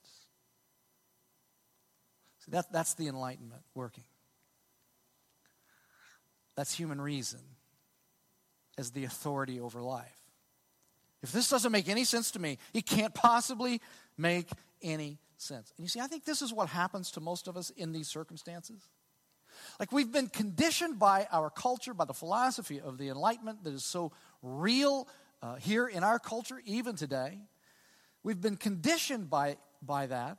See, 2.38 2.52
that, 2.52 2.72
that's 2.72 2.94
the 2.94 3.08
Enlightenment 3.08 3.62
working. 3.74 4.04
That's 6.56 6.72
human 6.72 7.00
reason 7.00 7.40
as 8.78 8.92
the 8.92 9.04
authority 9.04 9.60
over 9.60 9.82
life. 9.82 10.17
If 11.22 11.32
this 11.32 11.48
doesn't 11.48 11.72
make 11.72 11.88
any 11.88 12.04
sense 12.04 12.30
to 12.32 12.38
me, 12.38 12.58
it 12.72 12.86
can't 12.86 13.14
possibly 13.14 13.80
make 14.16 14.48
any 14.82 15.18
sense. 15.36 15.72
And 15.76 15.84
you 15.84 15.88
see, 15.88 16.00
I 16.00 16.06
think 16.06 16.24
this 16.24 16.42
is 16.42 16.52
what 16.52 16.68
happens 16.68 17.10
to 17.12 17.20
most 17.20 17.48
of 17.48 17.56
us 17.56 17.70
in 17.70 17.92
these 17.92 18.08
circumstances. 18.08 18.88
Like 19.80 19.92
we've 19.92 20.12
been 20.12 20.28
conditioned 20.28 20.98
by 20.98 21.26
our 21.32 21.50
culture, 21.50 21.94
by 21.94 22.04
the 22.04 22.14
philosophy 22.14 22.80
of 22.80 22.98
the 22.98 23.08
Enlightenment 23.08 23.64
that 23.64 23.72
is 23.72 23.84
so 23.84 24.12
real 24.42 25.08
uh, 25.42 25.56
here 25.56 25.86
in 25.86 26.04
our 26.04 26.18
culture, 26.18 26.60
even 26.64 26.96
today. 26.96 27.38
We've 28.22 28.40
been 28.40 28.56
conditioned 28.56 29.30
by, 29.30 29.56
by 29.82 30.06
that 30.06 30.38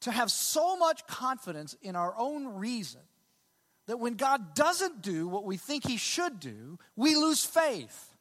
to 0.00 0.10
have 0.10 0.30
so 0.30 0.76
much 0.76 1.06
confidence 1.06 1.74
in 1.82 1.96
our 1.96 2.14
own 2.16 2.46
reason 2.46 3.00
that 3.86 3.98
when 3.98 4.14
God 4.14 4.54
doesn't 4.54 5.02
do 5.02 5.28
what 5.28 5.44
we 5.44 5.56
think 5.56 5.86
He 5.86 5.96
should 5.96 6.40
do, 6.40 6.78
we 6.96 7.16
lose 7.16 7.44
faith. 7.44 8.15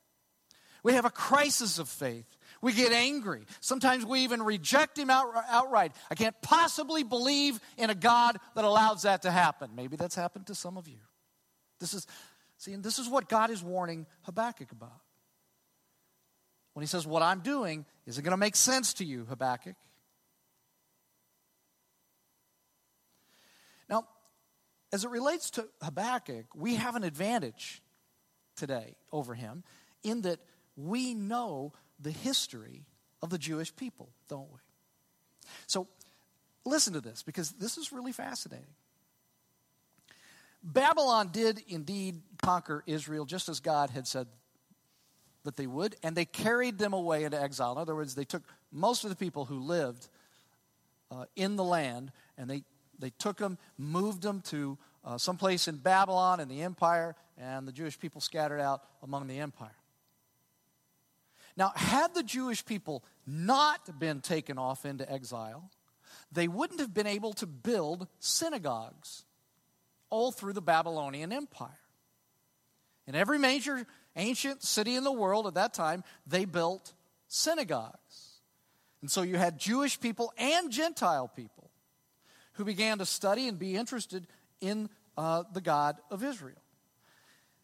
We 0.85 0.93
have 0.93 1.05
a 1.05 1.09
crisis 1.09 1.79
of 1.79 1.89
faith. 1.89 2.27
We 2.61 2.71
get 2.71 2.91
angry. 2.91 3.47
Sometimes 3.59 4.05
we 4.05 4.19
even 4.19 4.43
reject 4.43 4.99
Him 4.99 5.09
outright. 5.09 5.93
I 6.11 6.13
can't 6.13 6.39
possibly 6.43 7.01
believe 7.01 7.59
in 7.75 7.89
a 7.89 7.95
God 7.95 8.37
that 8.53 8.63
allows 8.63 9.01
that 9.01 9.23
to 9.23 9.31
happen. 9.31 9.71
Maybe 9.75 9.95
that's 9.95 10.13
happened 10.13 10.45
to 10.45 10.53
some 10.53 10.77
of 10.77 10.87
you. 10.87 10.99
This 11.79 11.95
is, 11.95 12.05
see, 12.59 12.71
and 12.71 12.83
this 12.83 12.99
is 12.99 13.09
what 13.09 13.29
God 13.29 13.49
is 13.49 13.63
warning 13.63 14.05
Habakkuk 14.25 14.71
about. 14.71 15.01
When 16.73 16.83
He 16.83 16.87
says, 16.87 17.07
What 17.07 17.23
I'm 17.23 17.39
doing 17.39 17.87
isn't 18.05 18.23
going 18.23 18.29
to 18.29 18.37
make 18.37 18.55
sense 18.55 18.93
to 18.95 19.05
you, 19.05 19.25
Habakkuk. 19.25 19.75
Now, 23.89 24.05
as 24.93 25.03
it 25.03 25.09
relates 25.09 25.49
to 25.51 25.67
Habakkuk, 25.81 26.45
we 26.53 26.75
have 26.75 26.95
an 26.95 27.03
advantage 27.03 27.81
today 28.55 28.97
over 29.11 29.33
him 29.33 29.63
in 30.03 30.21
that 30.21 30.39
we 30.75 31.13
know 31.13 31.73
the 31.99 32.11
history 32.11 32.85
of 33.21 33.29
the 33.29 33.37
Jewish 33.37 33.75
people, 33.75 34.09
don't 34.27 34.51
we? 34.51 34.59
So, 35.67 35.87
listen 36.65 36.93
to 36.93 37.01
this 37.01 37.23
because 37.23 37.51
this 37.51 37.77
is 37.77 37.91
really 37.91 38.11
fascinating. 38.11 38.73
Babylon 40.63 41.29
did 41.31 41.61
indeed 41.67 42.21
conquer 42.41 42.83
Israel 42.87 43.25
just 43.25 43.49
as 43.49 43.59
God 43.59 43.91
had 43.91 44.07
said 44.07 44.27
that 45.43 45.55
they 45.55 45.67
would, 45.67 45.95
and 46.01 46.15
they 46.15 46.25
carried 46.25 46.79
them 46.79 46.93
away 46.93 47.23
into 47.23 47.39
exile. 47.39 47.73
In 47.73 47.77
other 47.77 47.93
words, 47.93 48.15
they 48.15 48.25
took 48.25 48.41
most 48.71 49.03
of 49.03 49.11
the 49.11 49.15
people 49.15 49.45
who 49.45 49.59
lived 49.59 50.07
uh, 51.11 51.25
in 51.35 51.55
the 51.55 51.63
land 51.63 52.11
and 52.37 52.49
they 52.49 52.63
they 52.99 53.09
took 53.09 53.37
them, 53.37 53.57
moved 53.77 54.21
them 54.21 54.41
to 54.41 54.77
uh, 55.03 55.17
someplace 55.17 55.67
in 55.67 55.77
Babylon 55.77 56.39
in 56.39 56.47
the 56.47 56.61
empire, 56.61 57.15
and 57.37 57.67
the 57.67 57.71
Jewish 57.71 57.99
people 57.99 58.21
scattered 58.21 58.59
out 58.59 58.83
among 59.03 59.27
the 59.27 59.39
empire. 59.39 59.75
Now, 61.57 61.71
had 61.75 62.13
the 62.13 62.23
Jewish 62.23 62.65
people 62.65 63.03
not 63.25 63.99
been 63.99 64.21
taken 64.21 64.57
off 64.57 64.85
into 64.85 65.09
exile, 65.09 65.69
they 66.31 66.47
wouldn't 66.47 66.79
have 66.79 66.93
been 66.93 67.07
able 67.07 67.33
to 67.33 67.45
build 67.45 68.07
synagogues 68.19 69.23
all 70.09 70.31
through 70.31 70.53
the 70.53 70.61
Babylonian 70.61 71.31
Empire. 71.31 71.79
In 73.07 73.15
every 73.15 73.37
major 73.37 73.85
ancient 74.15 74.63
city 74.63 74.95
in 74.95 75.03
the 75.03 75.11
world 75.11 75.47
at 75.47 75.53
that 75.53 75.73
time, 75.73 76.03
they 76.25 76.45
built 76.45 76.93
synagogues. 77.27 78.39
And 79.01 79.11
so 79.11 79.21
you 79.21 79.37
had 79.37 79.59
Jewish 79.59 79.99
people 79.99 80.33
and 80.37 80.71
Gentile 80.71 81.27
people 81.27 81.69
who 82.53 82.65
began 82.65 82.97
to 82.97 83.05
study 83.05 83.47
and 83.47 83.59
be 83.59 83.75
interested 83.75 84.27
in 84.61 84.89
uh, 85.17 85.43
the 85.53 85.61
God 85.61 85.97
of 86.09 86.23
Israel. 86.23 86.61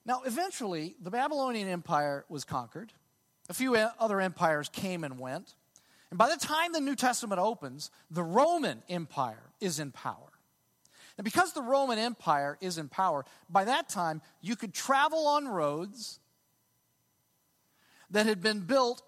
Now, 0.05 0.21
eventually, 0.25 0.95
the 1.01 1.11
Babylonian 1.11 1.67
Empire 1.67 2.25
was 2.27 2.43
conquered. 2.43 2.91
A 3.51 3.53
few 3.53 3.75
other 3.75 4.21
empires 4.21 4.69
came 4.69 5.03
and 5.03 5.19
went. 5.19 5.55
And 6.09 6.17
by 6.17 6.29
the 6.29 6.37
time 6.37 6.71
the 6.71 6.79
New 6.79 6.95
Testament 6.95 7.41
opens, 7.41 7.91
the 8.09 8.23
Roman 8.23 8.81
Empire 8.87 9.43
is 9.59 9.77
in 9.77 9.91
power. 9.91 10.31
And 11.17 11.25
because 11.25 11.51
the 11.51 11.61
Roman 11.61 11.99
Empire 11.99 12.57
is 12.61 12.77
in 12.77 12.87
power, 12.87 13.25
by 13.49 13.65
that 13.65 13.89
time, 13.89 14.21
you 14.39 14.55
could 14.55 14.73
travel 14.73 15.27
on 15.27 15.49
roads 15.49 16.21
that 18.11 18.25
had 18.25 18.41
been 18.41 18.61
built 18.61 19.01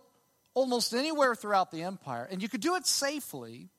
almost 0.53 0.93
anywhere 0.93 1.35
throughout 1.35 1.71
the 1.71 1.83
empire, 1.83 2.27
and 2.29 2.41
you 2.41 2.49
could 2.49 2.59
do 2.59 2.75
it 2.75 2.85
safely 2.85 3.69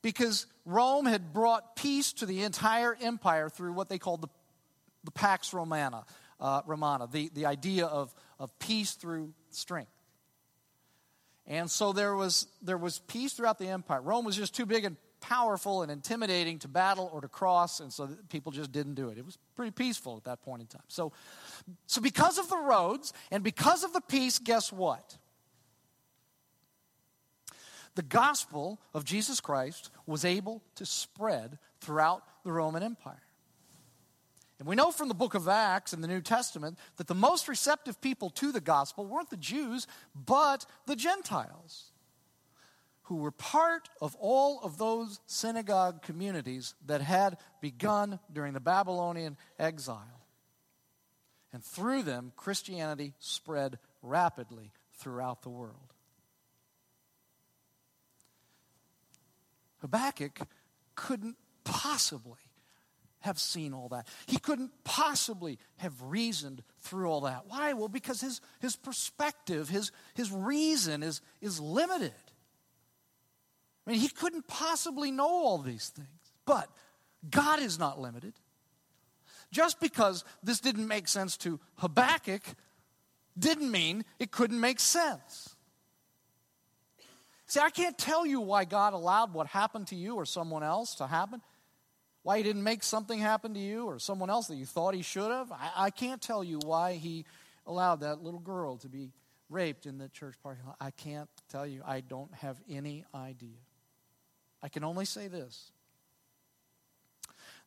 because 0.00 0.46
Rome 0.64 1.06
had 1.06 1.32
brought 1.32 1.74
peace 1.74 2.12
to 2.12 2.26
the 2.26 2.44
entire 2.44 2.96
empire 3.02 3.48
through 3.48 3.72
what 3.72 3.88
they 3.88 3.98
called 3.98 4.22
the, 4.22 4.28
the 5.02 5.10
Pax 5.10 5.52
Romana, 5.52 6.04
uh, 6.38 6.62
Romana 6.66 7.08
the, 7.10 7.32
the 7.34 7.46
idea 7.46 7.86
of, 7.86 8.14
of 8.38 8.56
peace 8.60 8.92
through 8.92 9.34
strength. 9.50 9.90
And 11.46 11.70
so 11.70 11.92
there 11.92 12.14
was, 12.14 12.46
there 12.62 12.78
was 12.78 13.00
peace 13.00 13.34
throughout 13.34 13.58
the 13.58 13.68
empire. 13.68 14.00
Rome 14.00 14.24
was 14.24 14.36
just 14.36 14.54
too 14.54 14.66
big 14.66 14.84
and 14.84 14.96
powerful 15.20 15.82
and 15.82 15.90
intimidating 15.90 16.58
to 16.60 16.68
battle 16.68 17.10
or 17.12 17.20
to 17.20 17.28
cross, 17.28 17.80
and 17.80 17.92
so 17.92 18.08
people 18.28 18.52
just 18.52 18.72
didn't 18.72 18.94
do 18.94 19.08
it. 19.08 19.18
It 19.18 19.24
was 19.24 19.38
pretty 19.54 19.70
peaceful 19.70 20.16
at 20.16 20.24
that 20.24 20.42
point 20.42 20.62
in 20.62 20.66
time. 20.66 20.84
So, 20.88 21.12
so 21.86 22.00
because 22.00 22.38
of 22.38 22.48
the 22.48 22.58
roads 22.58 23.12
and 23.30 23.42
because 23.42 23.84
of 23.84 23.92
the 23.92 24.00
peace, 24.00 24.38
guess 24.38 24.72
what? 24.72 25.16
the 27.94 28.02
gospel 28.02 28.80
of 28.92 29.04
Jesus 29.04 29.40
Christ 29.40 29.90
was 30.06 30.24
able 30.24 30.62
to 30.76 30.86
spread 30.86 31.58
throughout 31.80 32.22
the 32.44 32.52
Roman 32.52 32.82
Empire. 32.82 33.22
And 34.58 34.68
we 34.68 34.76
know 34.76 34.92
from 34.92 35.08
the 35.08 35.14
book 35.14 35.34
of 35.34 35.48
Acts 35.48 35.92
in 35.92 36.00
the 36.00 36.08
New 36.08 36.20
Testament 36.20 36.78
that 36.96 37.08
the 37.08 37.14
most 37.14 37.48
receptive 37.48 38.00
people 38.00 38.30
to 38.30 38.52
the 38.52 38.60
gospel 38.60 39.04
weren't 39.04 39.30
the 39.30 39.36
Jews, 39.36 39.86
but 40.14 40.64
the 40.86 40.94
Gentiles, 40.94 41.90
who 43.04 43.16
were 43.16 43.32
part 43.32 43.88
of 44.00 44.16
all 44.20 44.60
of 44.62 44.78
those 44.78 45.20
synagogue 45.26 46.02
communities 46.02 46.74
that 46.86 47.00
had 47.00 47.36
begun 47.60 48.20
during 48.32 48.52
the 48.52 48.60
Babylonian 48.60 49.36
exile. 49.58 50.22
And 51.52 51.62
through 51.62 52.02
them, 52.02 52.32
Christianity 52.36 53.14
spread 53.18 53.78
rapidly 54.02 54.72
throughout 54.94 55.42
the 55.42 55.50
world. 55.50 55.92
Habakkuk 59.80 60.40
couldn't 60.94 61.36
possibly 61.64 62.38
have 63.24 63.38
seen 63.38 63.72
all 63.72 63.88
that. 63.88 64.06
He 64.26 64.36
couldn't 64.38 64.70
possibly 64.84 65.58
have 65.78 65.94
reasoned 66.02 66.62
through 66.80 67.10
all 67.10 67.22
that. 67.22 67.44
Why? 67.48 67.72
Well, 67.72 67.88
because 67.88 68.20
his, 68.20 68.42
his 68.60 68.76
perspective, 68.76 69.70
his, 69.70 69.92
his 70.12 70.30
reason 70.30 71.02
is, 71.02 71.22
is 71.40 71.58
limited. 71.58 72.12
I 73.86 73.90
mean, 73.90 74.00
he 74.00 74.08
couldn't 74.08 74.46
possibly 74.46 75.10
know 75.10 75.28
all 75.28 75.56
these 75.56 75.88
things. 75.88 76.08
But 76.44 76.68
God 77.30 77.60
is 77.60 77.78
not 77.78 77.98
limited. 77.98 78.34
Just 79.50 79.80
because 79.80 80.22
this 80.42 80.60
didn't 80.60 80.86
make 80.86 81.08
sense 81.08 81.38
to 81.38 81.58
Habakkuk 81.76 82.42
didn't 83.38 83.70
mean 83.70 84.04
it 84.18 84.32
couldn't 84.32 84.60
make 84.60 84.80
sense. 84.80 85.56
See, 87.46 87.60
I 87.60 87.70
can't 87.70 87.96
tell 87.96 88.26
you 88.26 88.42
why 88.42 88.66
God 88.66 88.92
allowed 88.92 89.32
what 89.32 89.46
happened 89.46 89.86
to 89.86 89.96
you 89.96 90.16
or 90.16 90.26
someone 90.26 90.62
else 90.62 90.94
to 90.96 91.06
happen. 91.06 91.40
Why 92.24 92.38
he 92.38 92.42
didn't 92.42 92.62
make 92.64 92.82
something 92.82 93.18
happen 93.18 93.52
to 93.54 93.60
you 93.60 93.84
or 93.84 93.98
someone 93.98 94.30
else 94.30 94.48
that 94.48 94.56
you 94.56 94.64
thought 94.64 94.94
he 94.94 95.02
should 95.02 95.30
have. 95.30 95.52
I, 95.52 95.70
I 95.76 95.90
can't 95.90 96.20
tell 96.20 96.42
you 96.42 96.58
why 96.64 96.94
he 96.94 97.26
allowed 97.66 98.00
that 98.00 98.22
little 98.22 98.40
girl 98.40 98.78
to 98.78 98.88
be 98.88 99.12
raped 99.50 99.84
in 99.84 99.98
the 99.98 100.08
church 100.08 100.34
parking 100.42 100.64
lot. 100.64 100.76
I 100.80 100.90
can't 100.90 101.28
tell 101.50 101.66
you. 101.66 101.82
I 101.86 102.00
don't 102.00 102.32
have 102.34 102.56
any 102.68 103.04
idea. 103.14 103.58
I 104.62 104.70
can 104.70 104.84
only 104.84 105.04
say 105.04 105.28
this 105.28 105.70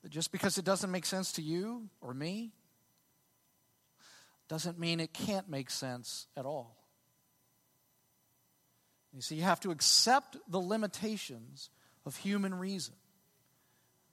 that 0.02 0.10
just 0.10 0.32
because 0.32 0.58
it 0.58 0.66
doesn't 0.66 0.90
make 0.90 1.06
sense 1.06 1.34
to 1.34 1.44
you 1.44 1.88
or 2.02 2.14
me 2.14 2.52
doesn't 4.48 4.80
mean 4.80 5.00
it 5.00 5.14
can't 5.14 5.48
make 5.48 5.70
sense 5.70 6.26
at 6.36 6.46
all. 6.46 6.76
You 9.14 9.22
see, 9.22 9.36
you 9.36 9.44
have 9.44 9.60
to 9.62 9.72
accept 9.72 10.38
the 10.48 10.60
limitations 10.60 11.70
of 12.06 12.16
human 12.16 12.56
reason. 12.56 12.96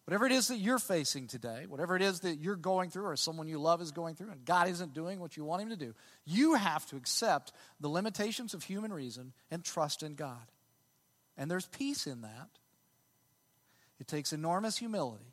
Whatever 0.06 0.26
it 0.26 0.32
is 0.32 0.48
that 0.48 0.58
you're 0.58 0.78
facing 0.78 1.26
today, 1.28 1.64
whatever 1.66 1.96
it 1.96 2.02
is 2.02 2.20
that 2.20 2.38
you're 2.38 2.56
going 2.56 2.90
through 2.90 3.06
or 3.06 3.16
someone 3.16 3.48
you 3.48 3.58
love 3.58 3.80
is 3.80 3.90
going 3.90 4.16
through, 4.16 4.30
and 4.30 4.44
God 4.44 4.68
isn't 4.68 4.92
doing 4.92 5.18
what 5.18 5.36
you 5.36 5.44
want 5.44 5.62
Him 5.62 5.70
to 5.70 5.76
do, 5.76 5.94
you 6.26 6.54
have 6.54 6.84
to 6.86 6.96
accept 6.96 7.52
the 7.80 7.88
limitations 7.88 8.52
of 8.52 8.62
human 8.62 8.92
reason 8.92 9.32
and 9.50 9.64
trust 9.64 10.02
in 10.02 10.14
God. 10.14 10.50
And 11.38 11.50
there's 11.50 11.66
peace 11.66 12.06
in 12.06 12.20
that. 12.20 12.48
It 13.98 14.06
takes 14.06 14.32
enormous 14.32 14.76
humility, 14.76 15.32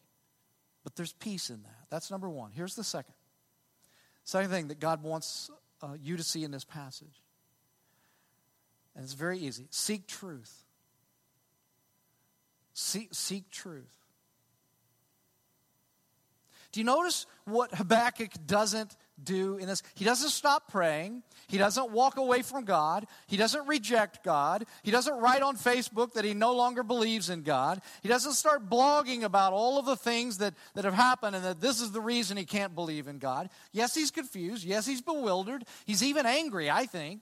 but 0.84 0.96
there's 0.96 1.14
peace 1.14 1.50
in 1.50 1.64
that. 1.64 1.88
That's 1.90 2.10
number 2.10 2.30
one. 2.30 2.52
Here's 2.52 2.76
the 2.76 2.84
second. 2.84 3.16
Second 4.24 4.52
thing 4.52 4.68
that 4.70 4.80
God 4.80 5.04
wants 5.04 5.50
uh, 5.82 5.96
you 6.02 6.16
to 6.16 6.24
see 6.24 6.44
in 6.44 6.52
this 6.52 6.64
passage 6.64 7.22
and 8.96 9.04
it's 9.04 9.14
very 9.14 9.40
easy. 9.40 9.68
Seek 9.70 10.08
truth. 10.08 10.66
Seek, 12.74 13.10
seek 13.14 13.50
truth. 13.50 14.01
Do 16.72 16.80
you 16.80 16.86
notice 16.86 17.26
what 17.46 17.74
Habakkuk 17.74 18.32
doesn't 18.46 18.96
do 19.22 19.58
in 19.58 19.68
this? 19.68 19.84
He 19.94 20.06
doesn't 20.06 20.30
stop 20.30 20.72
praying. 20.72 21.24
He 21.48 21.58
doesn't 21.58 21.92
walk 21.92 22.18
away 22.18 22.44
from 22.44 22.64
God. 22.64 23.08
He 23.28 23.36
doesn't 23.36 23.68
reject 23.68 24.24
God. 24.24 24.66
He 24.84 24.92
doesn't 24.92 25.20
write 25.20 25.42
on 25.42 25.58
Facebook 25.58 26.14
that 26.14 26.24
he 26.24 26.34
no 26.34 26.56
longer 26.56 26.82
believes 26.82 27.30
in 27.30 27.42
God. 27.44 27.82
He 28.02 28.08
doesn't 28.08 28.34
start 28.34 28.70
blogging 28.70 29.24
about 29.24 29.52
all 29.52 29.78
of 29.78 29.86
the 29.86 29.98
things 29.98 30.38
that, 30.38 30.54
that 30.76 30.86
have 30.86 30.94
happened 30.94 31.36
and 31.36 31.44
that 31.44 31.60
this 31.60 31.82
is 31.82 31.92
the 31.92 32.00
reason 32.00 32.38
he 32.38 32.46
can't 32.46 32.74
believe 32.74 33.08
in 33.08 33.18
God. 33.18 33.50
Yes, 33.74 33.94
he's 33.94 34.12
confused. 34.12 34.64
Yes, 34.64 34.86
he's 34.86 35.02
bewildered. 35.02 35.66
He's 35.86 36.04
even 36.04 36.26
angry, 36.26 36.70
I 36.70 36.86
think. 36.86 37.22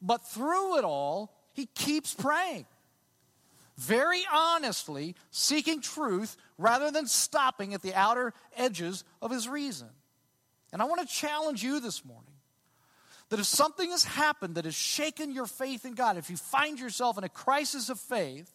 But 0.00 0.24
through 0.24 0.78
it 0.78 0.84
all, 0.84 1.34
he 1.52 1.66
keeps 1.66 2.14
praying. 2.14 2.66
Very 3.76 4.22
honestly 4.32 5.14
seeking 5.30 5.80
truth 5.80 6.36
rather 6.58 6.90
than 6.90 7.06
stopping 7.06 7.74
at 7.74 7.82
the 7.82 7.94
outer 7.94 8.34
edges 8.56 9.04
of 9.20 9.30
his 9.30 9.48
reason. 9.48 9.88
And 10.72 10.80
I 10.80 10.86
want 10.86 11.00
to 11.00 11.14
challenge 11.14 11.62
you 11.62 11.80
this 11.80 12.04
morning 12.04 12.32
that 13.28 13.40
if 13.40 13.46
something 13.46 13.90
has 13.90 14.04
happened 14.04 14.56
that 14.56 14.66
has 14.66 14.74
shaken 14.74 15.32
your 15.32 15.46
faith 15.46 15.84
in 15.86 15.94
God, 15.94 16.16
if 16.18 16.28
you 16.28 16.36
find 16.36 16.78
yourself 16.78 17.16
in 17.16 17.24
a 17.24 17.28
crisis 17.28 17.88
of 17.88 17.98
faith, 17.98 18.52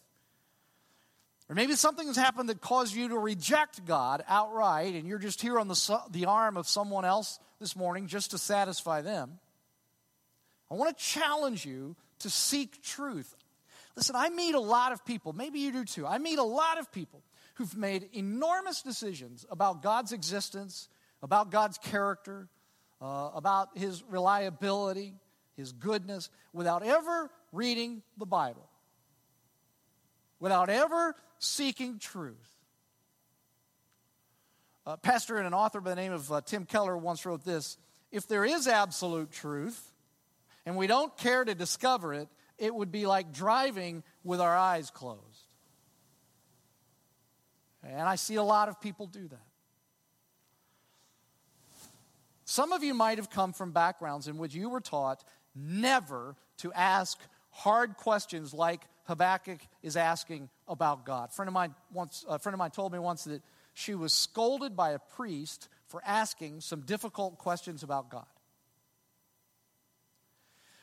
or 1.48 1.54
maybe 1.54 1.74
something 1.74 2.06
has 2.06 2.16
happened 2.16 2.48
that 2.48 2.60
caused 2.60 2.94
you 2.94 3.08
to 3.08 3.18
reject 3.18 3.84
God 3.86 4.22
outright, 4.28 4.94
and 4.94 5.08
you're 5.08 5.18
just 5.18 5.40
here 5.40 5.58
on 5.58 5.66
the, 5.66 6.00
the 6.10 6.26
arm 6.26 6.56
of 6.56 6.68
someone 6.68 7.04
else 7.04 7.38
this 7.58 7.74
morning 7.74 8.06
just 8.06 8.32
to 8.32 8.38
satisfy 8.38 9.00
them. 9.00 9.38
I 10.70 10.74
want 10.74 10.96
to 10.96 11.04
challenge 11.04 11.64
you 11.64 11.96
to 12.20 12.30
seek 12.30 12.82
truth. 12.82 13.34
Listen, 13.98 14.14
I 14.14 14.28
meet 14.28 14.54
a 14.54 14.60
lot 14.60 14.92
of 14.92 15.04
people, 15.04 15.32
maybe 15.32 15.58
you 15.58 15.72
do 15.72 15.84
too. 15.84 16.06
I 16.06 16.18
meet 16.18 16.38
a 16.38 16.44
lot 16.44 16.78
of 16.78 16.92
people 16.92 17.20
who've 17.54 17.76
made 17.76 18.08
enormous 18.12 18.80
decisions 18.80 19.44
about 19.50 19.82
God's 19.82 20.12
existence, 20.12 20.88
about 21.20 21.50
God's 21.50 21.78
character, 21.78 22.46
uh, 23.02 23.30
about 23.34 23.76
his 23.76 24.04
reliability, 24.08 25.14
his 25.56 25.72
goodness, 25.72 26.30
without 26.52 26.84
ever 26.84 27.28
reading 27.50 28.02
the 28.16 28.24
Bible, 28.24 28.68
without 30.38 30.70
ever 30.70 31.16
seeking 31.40 31.98
truth. 31.98 32.36
A 34.86 34.96
pastor 34.96 35.38
and 35.38 35.46
an 35.48 35.54
author 35.54 35.80
by 35.80 35.90
the 35.90 35.96
name 35.96 36.12
of 36.12 36.30
uh, 36.30 36.40
Tim 36.40 36.66
Keller 36.66 36.96
once 36.96 37.26
wrote 37.26 37.44
this 37.44 37.76
If 38.12 38.28
there 38.28 38.44
is 38.44 38.68
absolute 38.68 39.32
truth, 39.32 39.92
and 40.64 40.76
we 40.76 40.86
don't 40.86 41.16
care 41.16 41.44
to 41.44 41.56
discover 41.56 42.14
it, 42.14 42.28
it 42.58 42.74
would 42.74 42.90
be 42.90 43.06
like 43.06 43.32
driving 43.32 44.02
with 44.24 44.40
our 44.40 44.56
eyes 44.56 44.90
closed. 44.90 45.22
And 47.82 48.02
I 48.02 48.16
see 48.16 48.34
a 48.34 48.42
lot 48.42 48.68
of 48.68 48.80
people 48.80 49.06
do 49.06 49.28
that. 49.28 49.40
Some 52.44 52.72
of 52.72 52.82
you 52.82 52.94
might 52.94 53.18
have 53.18 53.30
come 53.30 53.52
from 53.52 53.72
backgrounds 53.72 54.26
in 54.26 54.38
which 54.38 54.54
you 54.54 54.68
were 54.68 54.80
taught 54.80 55.22
never 55.54 56.34
to 56.58 56.72
ask 56.72 57.18
hard 57.50 57.96
questions 57.96 58.54
like 58.54 58.82
Habakkuk 59.04 59.60
is 59.82 59.96
asking 59.96 60.48
about 60.66 61.04
God. 61.04 61.28
A 61.30 61.32
friend 61.32 61.48
of 61.48 61.54
mine 61.54 61.74
once, 61.92 62.24
a 62.28 62.38
friend 62.38 62.54
of 62.54 62.58
mine 62.58 62.70
told 62.70 62.92
me 62.92 62.98
once 62.98 63.24
that 63.24 63.42
she 63.74 63.94
was 63.94 64.12
scolded 64.12 64.76
by 64.76 64.90
a 64.90 64.98
priest 64.98 65.68
for 65.86 66.02
asking 66.04 66.60
some 66.60 66.80
difficult 66.80 67.38
questions 67.38 67.82
about 67.82 68.10
God. 68.10 68.26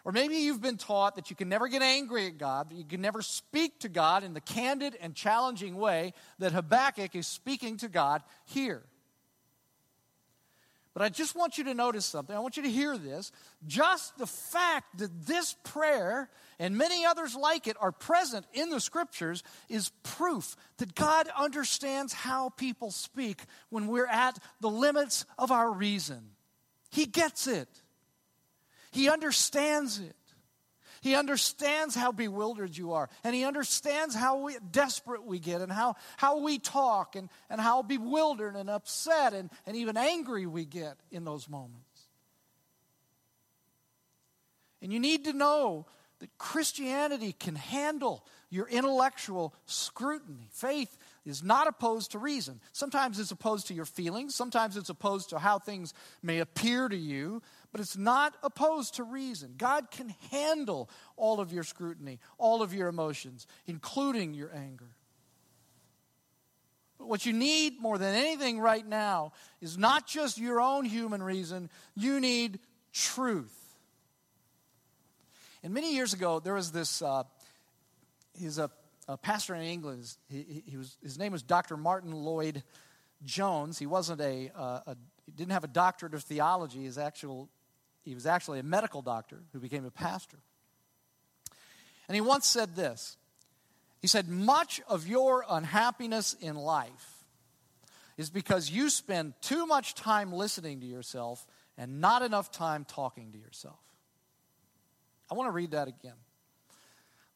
Or 0.06 0.12
maybe 0.12 0.36
you've 0.36 0.62
been 0.62 0.78
taught 0.78 1.15
that 1.15 1.32
you 1.32 1.36
can 1.36 1.50
never 1.50 1.68
get 1.68 1.82
angry 1.82 2.28
at 2.28 2.38
God, 2.38 2.70
that 2.70 2.76
you 2.76 2.86
can 2.86 3.02
never 3.02 3.24
speak 3.24 3.80
to 3.80 3.89
God 3.89 4.24
in 4.24 4.36
the 4.36 4.39
candid 4.39 4.96
and 5.02 5.15
challenging 5.15 5.76
way 5.76 6.13
that 6.38 6.52
Habakkuk 6.52 7.15
is 7.15 7.26
speaking 7.26 7.78
to 7.78 7.88
God 7.88 8.22
here. 8.46 8.84
But 10.94 11.02
I 11.02 11.10
just 11.10 11.36
want 11.36 11.58
you 11.58 11.65
to 11.65 11.74
notice 11.74 12.06
something. 12.06 12.34
I 12.34 12.39
want 12.39 12.56
you 12.56 12.63
to 12.63 12.70
hear 12.70 12.98
this. 12.98 13.34
Just 13.68 14.18
the 14.18 14.28
fact 14.28 15.00
that 15.00 15.26
this 15.26 15.56
prayer 15.63 16.30
and 16.58 16.78
many 16.78 17.04
others 17.04 17.36
like 17.36 17.68
it 17.68 17.76
are 17.82 17.91
present 17.91 18.46
in 18.54 18.70
the 18.70 18.80
scriptures 18.80 19.44
is 19.68 19.89
proof 20.04 20.56
that 20.78 20.96
God 20.96 21.28
understands 21.38 22.13
how 22.13 22.50
people 22.50 22.91
speak 22.91 23.41
when 23.70 23.88
we're 23.88 24.08
at 24.08 24.39
the 24.62 24.70
limits 24.70 25.26
of 25.38 25.52
our 25.52 25.70
reason. 25.70 26.30
He 26.91 27.08
gets 27.08 27.48
it, 27.48 27.68
He 28.95 29.10
understands 29.10 29.99
it. 29.99 30.15
He 31.01 31.15
understands 31.15 31.95
how 31.95 32.13
bewildered 32.13 32.75
you 32.77 32.93
are, 32.93 33.10
and 33.25 33.36
He 33.36 33.43
understands 33.43 34.15
how 34.15 34.45
we, 34.45 34.55
desperate 34.71 35.25
we 35.25 35.38
get, 35.38 35.60
and 35.60 35.69
how, 35.69 35.97
how 36.15 36.39
we 36.39 36.60
talk, 36.60 37.17
and, 37.17 37.29
and 37.49 37.60
how 37.60 37.81
bewildered 37.81 38.55
and 38.55 38.69
upset 38.69 39.34
and, 39.34 39.49
and 39.67 39.75
even 39.75 39.97
angry 39.97 40.45
we 40.45 40.63
get 40.63 40.95
in 41.12 41.25
those 41.25 41.49
moments. 41.49 42.08
And 44.81 44.93
you 44.93 44.99
need 45.01 45.25
to 45.25 45.34
know 45.34 45.88
that 46.19 46.38
Christianity 46.38 47.34
can 47.34 47.55
handle 47.55 48.25
your 48.49 48.67
intellectual 48.69 49.53
scrutiny. 49.65 50.47
Faith 50.51 50.97
is 51.25 51.43
not 51.43 51.67
opposed 51.67 52.12
to 52.12 52.19
reason. 52.19 52.62
Sometimes 52.71 53.19
it's 53.19 53.31
opposed 53.31 53.67
to 53.67 53.73
your 53.73 53.86
feelings, 53.86 54.34
sometimes 54.34 54.77
it's 54.77 54.89
opposed 54.89 55.31
to 55.31 55.39
how 55.39 55.60
things 55.60 55.93
may 56.23 56.39
appear 56.39 56.88
to 56.88 56.95
you, 56.95 57.41
but 57.75 57.81
it's 57.81 57.97
not 57.97 58.38
opposed 58.41 58.95
to 58.95 59.03
reason. 59.03 59.55
God 59.57 59.91
can 59.91 60.15
handle 60.31 60.89
all 61.17 61.41
of 61.41 61.51
your 61.51 61.65
scrutiny, 61.65 62.21
all 62.38 62.61
of 62.61 62.73
your 62.73 62.88
emotions, 62.88 63.47
including 63.67 64.33
your 64.33 64.49
anger. 64.55 64.95
But 66.97 67.09
what 67.09 67.25
you 67.25 67.33
need 67.33 67.81
more 67.81 67.97
than 67.97 68.15
anything 68.15 68.61
right 68.61 68.88
now 68.88 69.33
is 69.59 69.77
not 69.77 70.07
just 70.07 70.38
your 70.38 70.61
own 70.61 70.85
human 70.85 71.21
reason, 71.21 71.69
you 71.95 72.21
need 72.21 72.59
truth. 72.93 73.75
And 75.61 75.73
many 75.73 75.95
years 75.95 76.13
ago, 76.13 76.39
there 76.39 76.53
was 76.53 76.71
this, 76.71 77.01
uh, 77.01 77.23
he's 78.39 78.57
a, 78.57 78.71
a, 79.09 79.17
pastor 79.17 79.53
in 79.53 79.63
England. 79.63 80.15
He, 80.29 80.63
he, 80.65 80.77
was, 80.77 80.95
his 81.03 81.19
name 81.19 81.33
was 81.33 81.43
Dr. 81.43 81.75
Martin 81.75 82.13
Lloyd 82.13 82.63
Jones. 83.25 83.77
He 83.77 83.85
wasn't 83.85 84.21
a, 84.21 84.49
uh, 84.55 84.79
a, 84.88 84.97
he 85.25 85.33
didn't 85.33 85.51
have 85.51 85.65
a 85.65 85.67
doctorate 85.67 86.13
of 86.13 86.23
theology. 86.23 86.85
His 86.85 86.97
actual 86.97 87.49
he 88.06 88.13
was 88.13 88.26
actually 88.26 88.60
a 88.60 88.63
medical 88.63 89.02
doctor 89.02 89.39
who 89.52 89.60
became 89.60 89.84
a 89.84 89.91
pastor. 89.91 90.38
And 92.08 92.15
he 92.15 92.22
once 92.22 92.46
said 92.48 92.76
this 92.76 93.18
He 94.02 94.08
said, 94.08 94.30
Much 94.30 94.80
of 94.88 95.08
your 95.08 95.44
unhappiness 95.50 96.34
in 96.39 96.56
life 96.56 97.24
is 98.18 98.30
because 98.30 98.70
you 98.70 98.89
spend 98.89 99.34
too 99.41 99.65
much 99.65 99.96
time 99.96 100.32
listening 100.32 100.80
to 100.82 100.86
yourself 100.86 101.46
and 101.78 102.00
not 102.00 102.22
enough 102.22 102.52
time 102.52 102.86
talking 102.86 103.32
to 103.34 103.38
yourself. 103.38 103.80
I 105.30 105.34
want 105.34 105.48
to 105.48 105.52
read 105.52 105.72
that 105.72 105.88
again. 105.88 106.13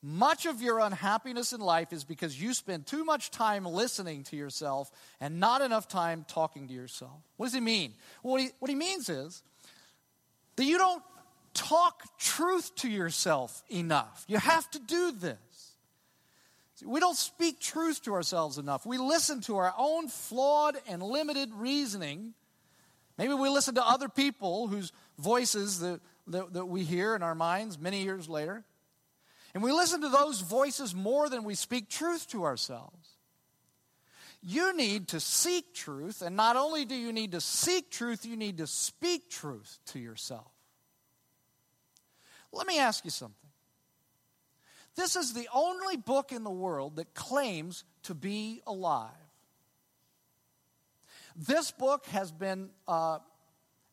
Much 0.02 0.46
of 0.46 0.62
your 0.62 0.80
unhappiness 0.80 1.52
in 1.52 1.60
life 1.60 1.92
is 1.92 2.06
because 2.06 2.42
you 2.42 2.54
spend 2.54 2.86
too 2.86 3.04
much 3.04 3.32
time 3.32 3.66
listening 3.66 4.24
to 4.24 4.38
yourself 4.38 4.90
and 5.20 5.42
not 5.42 5.62
enough 5.62 5.90
time 5.90 6.24
talking 6.30 6.70
to 6.70 6.74
yourself. 6.74 7.20
What 7.36 7.48
does 7.48 7.54
he 7.54 7.60
mean? 7.60 7.96
Well, 8.24 8.34
what, 8.34 8.42
he, 8.42 8.50
what 8.60 8.70
he 8.70 8.76
means 8.76 9.10
is 9.10 9.44
that 10.60 10.66
you 10.66 10.78
don't 10.78 11.02
talk 11.54 12.04
truth 12.18 12.76
to 12.76 12.90
yourself 12.90 13.64
enough. 13.70 14.26
You 14.28 14.38
have 14.40 14.70
to 14.72 14.80
do 14.80 15.14
this. 15.14 15.38
We 16.86 17.00
don't 17.00 17.16
speak 17.16 17.62
truth 17.62 18.04
to 18.04 18.14
ourselves 18.14 18.58
enough. 18.58 18.86
We 18.86 18.98
listen 18.98 19.40
to 19.44 19.56
our 19.56 19.74
own 19.78 20.10
flawed 20.10 20.76
and 20.86 21.02
limited 21.02 21.54
reasoning. 21.54 22.34
Maybe 23.18 23.34
we 23.36 23.48
listen 23.48 23.76
to 23.76 23.88
other 23.88 24.10
people 24.10 24.68
whose 24.68 24.92
voices 25.18 25.80
that, 25.80 26.02
that, 26.28 26.52
that 26.52 26.66
we 26.66 26.84
hear 26.84 27.16
in 27.16 27.24
our 27.24 27.36
minds 27.36 27.80
many 27.80 28.04
years 28.04 28.28
later. 28.28 28.66
And 29.54 29.64
we 29.64 29.72
listen 29.72 30.02
to 30.02 30.10
those 30.10 30.42
voices 30.42 30.94
more 30.94 31.30
than 31.30 31.46
we 31.46 31.56
speak 31.56 31.90
truth 31.90 32.28
to 32.32 32.44
ourselves. 32.44 33.09
You 34.42 34.76
need 34.76 35.10
to 35.10 35.20
seek 35.20 35.74
truth, 35.74 36.22
and 36.22 36.36
not 36.36 36.56
only 36.56 36.86
do 36.86 36.96
you 36.96 37.12
need 37.12 37.34
to 37.34 37.42
seek 37.42 37.92
truth, 37.92 38.26
you 38.26 38.38
need 38.38 38.58
to 38.60 38.68
speak 38.68 39.30
truth 39.30 39.80
to 39.88 40.00
yourself. 40.00 40.52
Let 42.52 42.66
me 42.66 42.80
ask 42.80 43.04
you 43.04 43.12
something. 43.12 43.36
This 44.96 45.16
is 45.16 45.34
the 45.34 45.48
only 45.54 45.98
book 45.98 46.32
in 46.32 46.44
the 46.44 46.50
world 46.50 46.96
that 46.96 47.14
claims 47.14 47.84
to 48.04 48.14
be 48.14 48.62
alive. 48.66 49.12
This 51.36 51.72
book 51.72 52.06
has 52.08 52.32
been 52.32 52.70
uh, 52.88 53.20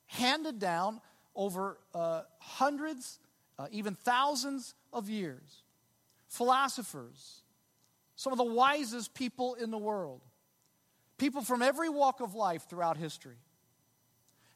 handed 0.07 0.59
down 0.59 1.01
over 1.35 1.79
uh, 1.95 2.23
hundreds, 2.39 3.19
uh, 3.59 3.67
even 3.71 3.95
thousands 3.95 4.75
of 4.93 5.09
years. 5.09 5.63
Philosophers, 6.29 7.43
some 8.17 8.33
of 8.33 8.39
the 8.39 8.45
wisest 8.45 9.15
people 9.15 9.55
in 9.55 9.71
the 9.71 9.79
world, 9.79 10.23
People 11.19 11.43
from 11.43 11.63
every 11.63 11.89
walk 11.89 12.21
of 12.21 12.35
life 12.35 12.69
throughout 12.69 12.97
history 12.97 13.39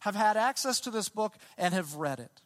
have 0.01 0.15
had 0.15 0.37
access 0.37 0.81
to 0.81 0.91
this 0.91 1.09
book 1.09 1.35
and 1.57 1.73
have 1.75 1.95
read 1.97 2.21
it. 2.21 2.43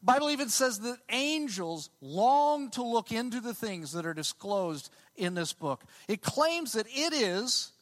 The 0.00 0.06
Bible 0.06 0.30
even 0.30 0.48
says 0.48 0.80
that 0.80 0.98
angels 1.10 1.90
long 2.00 2.70
to 2.70 2.82
look 2.82 3.12
into 3.12 3.40
the 3.40 3.52
things 3.52 3.92
that 3.92 4.06
are 4.06 4.14
disclosed 4.14 4.90
in 5.14 5.34
this 5.34 5.52
book. 5.52 5.84
It 6.08 6.22
claims 6.22 6.72
that 6.72 6.86
it 6.88 7.12
is 7.12 7.72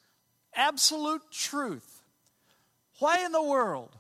absolute 0.55 1.23
truth. 1.31 2.03
Why 2.99 3.25
in 3.25 3.31
the 3.31 3.43
world 3.43 3.97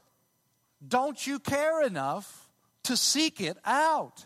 don't 0.86 1.24
you 1.24 1.38
care 1.38 1.82
enough 1.82 2.48
to 2.84 2.96
seek 2.96 3.40
it 3.40 3.56
out? 3.64 4.24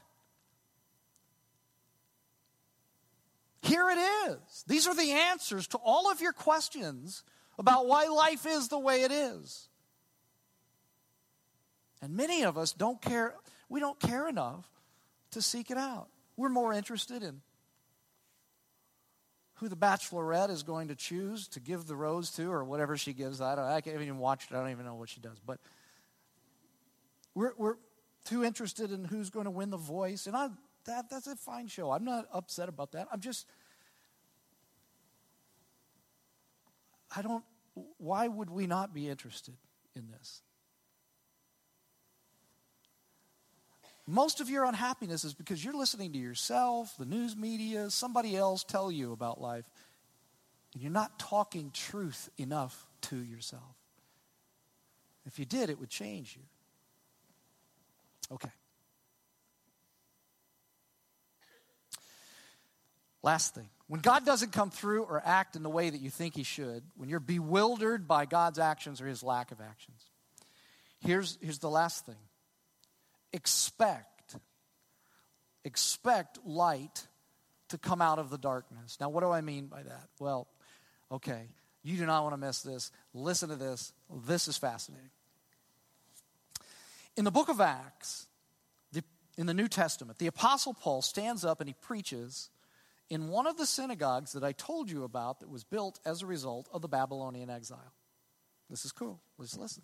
Here 3.63 3.89
it 3.91 3.99
is. 3.99 4.65
These 4.67 4.87
are 4.89 4.95
the 4.95 5.13
answers 5.13 5.69
to 5.69 5.79
all 5.79 6.11
of 6.11 6.21
your 6.21 6.33
questions 6.33 7.23
about 7.59 7.87
why 7.87 8.07
life 8.07 8.45
is 8.45 8.69
the 8.69 8.79
way 8.79 9.03
it 9.03 9.13
is. 9.13 9.69
And 12.01 12.17
many 12.17 12.43
of 12.43 12.59
us 12.59 12.73
don't 12.73 13.01
care, 13.01 13.35
we 13.69 13.79
don't 13.79 14.01
care 14.01 14.29
enough 14.29 14.67
to 15.31 15.41
seek 15.41 15.71
it 15.71 15.79
out. 15.79 16.09
We're 16.37 16.49
more 16.49 16.73
interested 16.73 17.23
in 17.23 17.41
who 19.57 19.69
the 19.69 19.77
bachelorette 19.77 20.51
is 20.51 20.65
going 20.65 20.89
to 20.89 20.97
choose 20.97 21.47
to 21.49 21.61
give 21.61 21.87
the 21.87 21.95
rose 21.95 22.33
to 22.33 22.51
or 22.51 22.65
whatever 22.65 22.97
she 22.97 23.13
gives. 23.13 23.41
I, 23.41 23.55
don't, 23.55 23.65
I 23.65 23.75
haven't 23.75 24.03
even 24.03 24.19
watched 24.19 24.51
it. 24.51 24.57
I 24.57 24.61
don't 24.61 24.73
even 24.73 24.85
know 24.85 24.97
what 24.97 25.09
she 25.09 25.21
does. 25.21 25.39
But 25.47 25.61
we're, 27.33 27.53
we're 27.57 27.77
too 28.25 28.43
interested 28.43 28.91
in 28.91 29.05
who's 29.05 29.31
going 29.31 29.45
to 29.45 29.53
win 29.53 29.71
the 29.71 29.77
voice. 29.77 30.27
And 30.27 30.35
I, 30.35 30.49
that, 30.87 31.11
that's 31.11 31.27
a 31.27 31.37
fine 31.37 31.69
show. 31.69 31.91
I'm 31.91 32.05
not 32.05 32.27
upset 32.33 32.69
about 32.69 32.93
that. 32.93 33.09
I'm 33.13 33.21
just, 33.21 33.47
I 37.15 37.23
don't, 37.23 37.45
why 37.99 38.29
would 38.29 38.51
we 38.51 38.67
not 38.67 38.93
be 38.95 39.09
interested 39.09 39.55
in 39.95 40.09
this? 40.11 40.43
Most 44.07 44.41
of 44.41 44.51
your 44.51 44.65
unhappiness 44.65 45.25
is 45.25 45.33
because 45.33 45.65
you're 45.65 45.77
listening 45.77 46.13
to 46.13 46.19
yourself, 46.19 46.95
the 46.99 47.05
news 47.05 47.37
media, 47.37 47.89
somebody 47.89 48.37
else 48.37 48.65
tell 48.65 48.91
you 48.91 49.13
about 49.13 49.41
life, 49.41 49.65
and 50.75 50.83
you're 50.83 50.93
not 50.93 51.19
talking 51.19 51.71
truth 51.73 52.29
enough 52.37 52.89
to 53.03 53.17
yourself. 53.17 53.77
If 55.25 55.39
you 55.39 55.45
did, 55.45 55.71
it 55.71 55.79
would 55.79 55.89
change 55.89 56.37
you. 56.37 56.43
Okay. 58.35 58.51
Last 63.23 63.55
thing. 63.55 63.69
When 63.87 64.01
God 64.01 64.25
doesn't 64.25 64.53
come 64.53 64.71
through 64.71 65.05
or 65.05 65.23
act 65.25 65.55
in 65.55 65.63
the 65.63 65.71
way 65.71 65.91
that 65.91 66.01
you 66.01 66.11
think 66.11 66.35
He 66.35 66.43
should, 66.43 66.83
when 66.97 67.09
you're 67.09 67.21
bewildered 67.21 68.09
by 68.09 68.25
God's 68.27 68.59
actions 68.59 69.01
or 69.01 69.07
His 69.07 69.23
lack 69.23 69.53
of 69.53 69.61
actions, 69.61 70.03
here's, 71.01 71.39
here's 71.41 71.59
the 71.59 71.71
last 71.71 72.07
thing 72.07 72.17
expect, 73.33 74.37
expect 75.65 76.39
light 76.45 77.07
to 77.69 77.79
come 77.79 78.03
out 78.03 78.19
of 78.19 78.31
the 78.31 78.39
darkness. 78.39 78.99
Now, 79.01 79.09
what 79.09 79.23
do 79.23 79.31
I 79.31 79.41
mean 79.41 79.67
by 79.67 79.83
that? 79.83 80.09
Well, 80.19 80.47
okay, 81.11 81.49
you 81.83 81.97
do 81.97 82.07
not 82.07 82.23
want 82.23 82.35
to 82.35 82.39
miss 82.39 82.63
this. 82.63 82.91
Listen 83.15 83.49
to 83.49 83.57
this. 83.57 83.93
This 84.27 84.49
is 84.49 84.57
fascinating. 84.57 85.11
In 87.17 87.25
the 87.25 87.31
book 87.31 87.49
of 87.49 87.61
Acts, 87.61 88.27
the, 88.93 89.03
in 89.37 89.47
the 89.47 89.55
New 89.55 89.69
Testament, 89.69 90.19
the 90.19 90.27
Apostle 90.27 90.75
Paul 90.75 91.03
stands 91.03 91.45
up 91.45 91.61
and 91.61 91.69
he 91.69 91.75
preaches 91.81 92.51
in 93.13 93.29
one 93.29 93.47
of 93.47 93.59
the 93.59 93.67
synagogues 93.67 94.33
that 94.33 94.43
I 94.43 94.53
told 94.53 94.91
you 94.91 95.05
about 95.05 95.41
that 95.41 95.51
was 95.51 95.65
built 95.65 96.01
as 96.07 96.23
a 96.23 96.27
result 96.27 96.67
of 96.73 96.81
the 96.81 96.89
Babylonian 96.89 97.51
exile. 97.51 97.93
This 98.71 98.87
is 98.87 98.93
cool. 98.93 99.21
Let's 99.37 99.55
listen. 99.55 99.83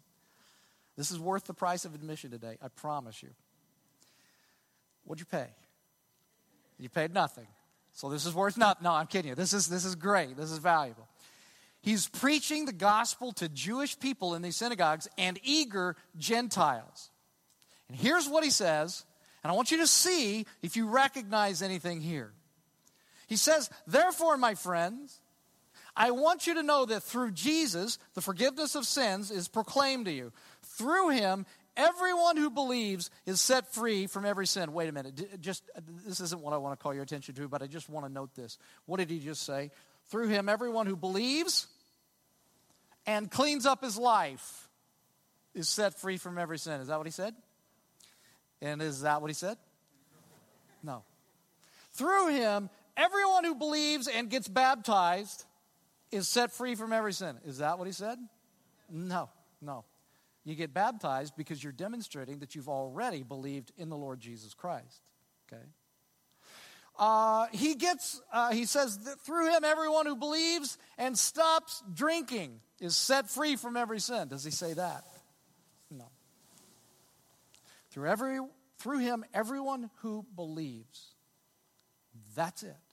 This 0.97 1.11
is 1.11 1.21
worth 1.21 1.45
the 1.45 1.53
price 1.53 1.85
of 1.85 1.95
admission 1.95 2.31
today, 2.31 2.57
I 2.63 2.69
promise 2.69 3.23
you. 3.23 3.29
What'd 5.05 5.21
you 5.21 5.27
pay? 5.27 5.49
You 6.79 6.89
paid 6.89 7.13
nothing. 7.13 7.47
So 7.93 8.09
this 8.09 8.25
is 8.25 8.35
worth 8.35 8.57
nothing. 8.57 8.85
No, 8.85 8.93
I'm 8.93 9.07
kidding 9.07 9.29
you. 9.29 9.35
This 9.35 9.53
is, 9.53 9.69
this 9.69 9.85
is 9.85 9.95
great. 9.95 10.35
This 10.39 10.51
is 10.51 10.57
valuable. 10.57 11.07
He's 11.83 12.09
preaching 12.09 12.65
the 12.65 12.73
gospel 12.73 13.33
to 13.33 13.51
Jewish 13.51 14.01
people 14.01 14.37
in 14.37 14.41
these 14.41 14.57
synagogues 14.57 15.07
and 15.19 15.39
eager 15.43 15.97
Gentiles. 16.17 17.11
And 17.89 17.99
here's 17.99 18.27
what 18.27 18.43
he 18.43 18.49
says, 18.49 19.05
and 19.45 19.53
I 19.53 19.55
want 19.55 19.71
you 19.71 19.77
to 19.77 19.87
see 19.87 20.47
if 20.63 20.77
you 20.77 20.89
recognize 20.89 21.61
anything 21.61 22.01
here. 22.01 22.33
He 23.29 23.37
says, 23.37 23.71
Therefore, 23.87 24.37
my 24.37 24.55
friends, 24.55 25.21
I 25.95 26.11
want 26.11 26.47
you 26.47 26.55
to 26.55 26.63
know 26.63 26.87
that 26.87 27.03
through 27.03 27.33
Jesus, 27.33 27.99
the 28.15 28.21
forgiveness 28.21 28.75
of 28.75 28.85
sins 28.87 29.31
is 29.31 29.49
proclaimed 29.49 30.07
to 30.07 30.13
you. 30.13 30.33
Through 30.63 31.11
him, 31.11 31.45
everyone 31.77 32.37
who 32.37 32.51
believes 32.51 33.11
is 33.27 33.41
set 33.41 33.73
free 33.73 34.07
from 34.07 34.25
every 34.25 34.47
sin. 34.47 34.73
Wait 34.73 34.89
a 34.89 34.93
minute. 34.93 35.41
Just 35.41 35.63
this 36.07 36.21
isn't 36.21 36.41
what 36.41 36.55
I 36.55 36.57
want 36.57 36.79
to 36.79 36.83
call 36.83 36.95
your 36.95 37.03
attention 37.03 37.35
to, 37.35 37.49
but 37.49 37.63
I 37.63 37.67
just 37.67 37.89
want 37.89 38.07
to 38.07 38.13
note 38.13 38.35
this. 38.35 38.59
What 38.87 38.97
did 38.97 39.11
he 39.11 39.21
just 39.21 39.43
say? 39.43 39.71
Through 40.07 40.29
him, 40.29 40.49
everyone 40.49 40.87
who 40.87 40.97
believes 40.97 41.67
and 43.07 43.31
cleans 43.31 43.67
up 43.67 43.83
his 43.83 43.99
life 43.99 44.69
is 45.55 45.69
set 45.69 45.99
free 46.01 46.17
from 46.17 46.39
every 46.39 46.59
sin. 46.59 46.81
Is 46.81 46.89
that 46.89 46.97
what 46.97 47.07
he 47.07 47.13
said? 47.13 47.35
And 48.63 48.81
is 48.81 49.03
that 49.03 49.21
what 49.21 49.29
he 49.29 49.35
said? 49.35 49.59
No. 50.83 51.03
Through 51.93 52.29
him, 52.29 52.71
everyone 52.99 53.45
who 53.45 53.55
believes 53.55 54.09
and 54.09 54.29
gets 54.29 54.49
baptized 54.49 55.47
is 56.11 56.29
set 56.29 56.53
free 56.53 56.75
from 56.75 56.93
every 56.93 57.13
sin. 57.13 57.39
Is 57.47 57.59
that 57.59 57.79
what 57.79 57.87
he 57.87 57.93
said? 57.93 58.19
No, 58.91 59.31
no. 59.63 59.85
You 60.45 60.55
get 60.55 60.75
baptized 60.75 61.35
because 61.37 61.63
you're 61.63 61.73
demonstrating 61.73 62.41
that 62.41 62.55
you've 62.55 62.69
already 62.69 63.23
believed 63.23 63.73
in 63.77 63.89
the 63.89 63.97
Lord 63.97 64.21
Jesus 64.21 64.55
Christ. 64.55 65.03
Okay? 65.51 65.63
Uh, 66.99 67.47
he 67.53 67.75
gets, 67.75 68.21
uh, 68.33 68.51
he 68.51 68.65
says 68.65 68.99
that 69.05 69.21
through 69.21 69.55
him, 69.55 69.63
everyone 69.63 70.07
who 70.07 70.17
believes 70.17 70.79
and 70.97 71.17
stops 71.17 71.83
drinking 71.95 72.61
is 72.81 72.97
set 72.97 73.31
free 73.31 73.57
from 73.57 73.77
every 73.77 74.01
sin. 74.01 74.29
Does 74.29 74.43
he 74.43 74.51
say 74.51 74.73
that? 74.73 75.05
No. 75.91 76.07
Through, 77.91 78.09
every, 78.09 78.41
through 78.79 78.99
him, 78.99 79.25
everyone 79.33 79.91
who 80.01 80.27
believes. 80.35 81.15
That's 82.35 82.63
it. 82.63 82.88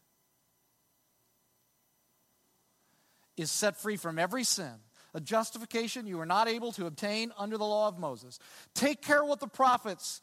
Is 3.38 3.52
set 3.52 3.76
free 3.78 3.98
from 3.98 4.18
every 4.18 4.44
sin. 4.44 4.72
A 5.14 5.20
justification 5.20 6.08
you 6.08 6.18
were 6.18 6.26
not 6.26 6.48
able 6.48 6.72
to 6.74 6.86
obtain 6.86 7.32
under 7.38 7.58
the 7.58 7.66
law 7.66 7.88
of 7.88 7.98
Moses. 7.98 8.40
Take 8.74 9.02
care 9.02 9.24
what 9.24 9.40
the 9.40 9.48
prophets, 9.48 10.22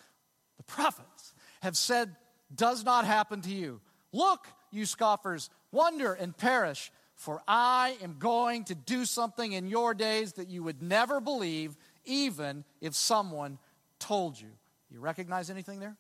the 0.59 0.63
prophets, 0.65 1.33
have 1.63 1.77
said 1.77 2.15
does 2.55 2.85
not 2.85 3.07
happen 3.07 3.41
to 3.43 3.51
you. 3.51 3.81
Look, 4.13 4.47
you 4.71 4.85
scoffers, 4.85 5.49
wonder 5.71 6.13
and 6.13 6.37
perish, 6.37 6.93
for 7.15 7.43
I 7.49 7.97
am 8.03 8.17
going 8.19 8.65
to 8.65 8.75
do 8.75 9.05
something 9.05 9.53
in 9.53 9.69
your 9.69 9.95
days 9.95 10.35
that 10.35 10.49
you 10.49 10.63
would 10.63 10.83
never 10.83 11.21
believe, 11.21 11.77
even 12.05 12.65
if 12.81 12.95
someone 12.95 13.59
told 13.99 14.41
you. 14.41 14.49
You 14.91 15.01
recognize 15.01 15.49
anything 15.49 15.81
there? 15.81 15.97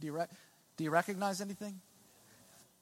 Do 0.00 0.06
you, 0.06 0.12
re- 0.14 0.26
do 0.76 0.84
you 0.84 0.90
recognize 0.90 1.40
anything? 1.40 1.80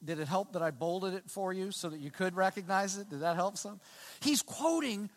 Did 0.03 0.19
it 0.19 0.27
help 0.27 0.53
that 0.53 0.61
I 0.61 0.71
bolded 0.71 1.13
it 1.13 1.29
for 1.29 1.53
you 1.53 1.71
so 1.71 1.89
that 1.89 1.99
you 1.99 2.11
could 2.11 2.35
recognize 2.35 2.97
it? 2.97 3.09
Did 3.09 3.21
that 3.21 3.35
help 3.35 3.57
some? 3.57 3.79
He's 4.21 4.41
quoting 4.41 5.09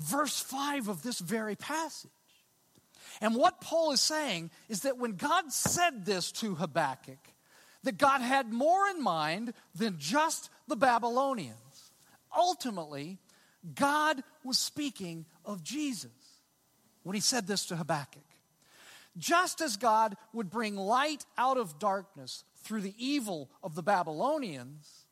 verse 0.00 0.40
5 0.40 0.88
of 0.88 1.02
this 1.02 1.18
very 1.18 1.56
passage. 1.56 2.10
And 3.20 3.36
what 3.36 3.60
Paul 3.60 3.92
is 3.92 4.00
saying 4.00 4.50
is 4.68 4.80
that 4.80 4.98
when 4.98 5.12
God 5.12 5.52
said 5.52 6.06
this 6.06 6.32
to 6.32 6.54
Habakkuk, 6.54 7.18
that 7.82 7.98
God 7.98 8.20
had 8.20 8.52
more 8.52 8.88
in 8.88 9.02
mind 9.02 9.52
than 9.74 9.96
just 9.98 10.50
the 10.68 10.76
Babylonians. 10.76 11.56
Ultimately, 12.36 13.18
God 13.74 14.22
was 14.44 14.58
speaking 14.58 15.26
of 15.44 15.62
Jesus 15.62 16.10
when 17.02 17.14
he 17.14 17.20
said 17.20 17.46
this 17.46 17.66
to 17.66 17.76
Habakkuk. 17.76 18.22
Just 19.18 19.60
as 19.60 19.76
God 19.76 20.16
would 20.32 20.48
bring 20.48 20.76
light 20.76 21.26
out 21.36 21.58
of 21.58 21.78
darkness 21.78 22.44
through 22.62 22.80
the 22.80 22.94
evil 22.98 23.50
of 23.62 23.74
the 23.74 23.82
Babylonians, 23.82 25.06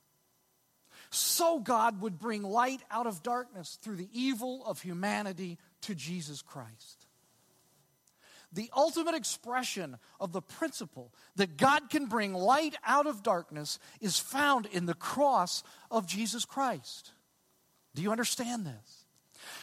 so 1.11 1.59
God 1.59 2.01
would 2.01 2.19
bring 2.19 2.43
light 2.43 2.81
out 2.91 3.07
of 3.07 3.23
darkness 3.23 3.79
through 3.83 3.97
the 3.97 4.09
evil 4.13 4.65
of 4.65 4.81
humanity 4.81 5.59
to 5.83 5.95
Jesus 5.95 6.43
Christ. 6.43 7.07
The 8.53 8.71
ultimate 8.77 9.15
expression 9.15 9.97
of 10.19 10.33
the 10.33 10.43
principle 10.43 11.13
that 11.37 11.57
God 11.57 11.89
can 11.89 12.07
bring 12.07 12.35
light 12.35 12.77
out 12.85 13.07
of 13.07 13.23
darkness 13.23 13.79
is 14.01 14.19
found 14.19 14.67
in 14.67 14.87
the 14.87 14.95
cross 14.95 15.63
of 15.91 16.07
Jesus 16.07 16.45
Christ. 16.45 17.13
Do 17.95 18.03
you 18.03 18.11
understand 18.11 18.67
this? 18.67 19.00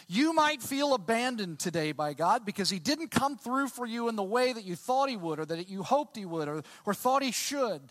You 0.07 0.33
might 0.33 0.61
feel 0.61 0.93
abandoned 0.93 1.59
today 1.59 1.91
by 1.91 2.13
God 2.13 2.45
because 2.45 2.69
He 2.69 2.79
didn't 2.79 3.09
come 3.09 3.37
through 3.37 3.67
for 3.69 3.85
you 3.85 4.09
in 4.09 4.15
the 4.15 4.23
way 4.23 4.53
that 4.53 4.63
you 4.63 4.75
thought 4.75 5.09
He 5.09 5.17
would, 5.17 5.39
or 5.39 5.45
that 5.45 5.69
you 5.69 5.83
hoped 5.83 6.15
He 6.15 6.25
would, 6.25 6.47
or, 6.47 6.63
or 6.85 6.93
thought 6.93 7.23
He 7.23 7.31
should. 7.31 7.81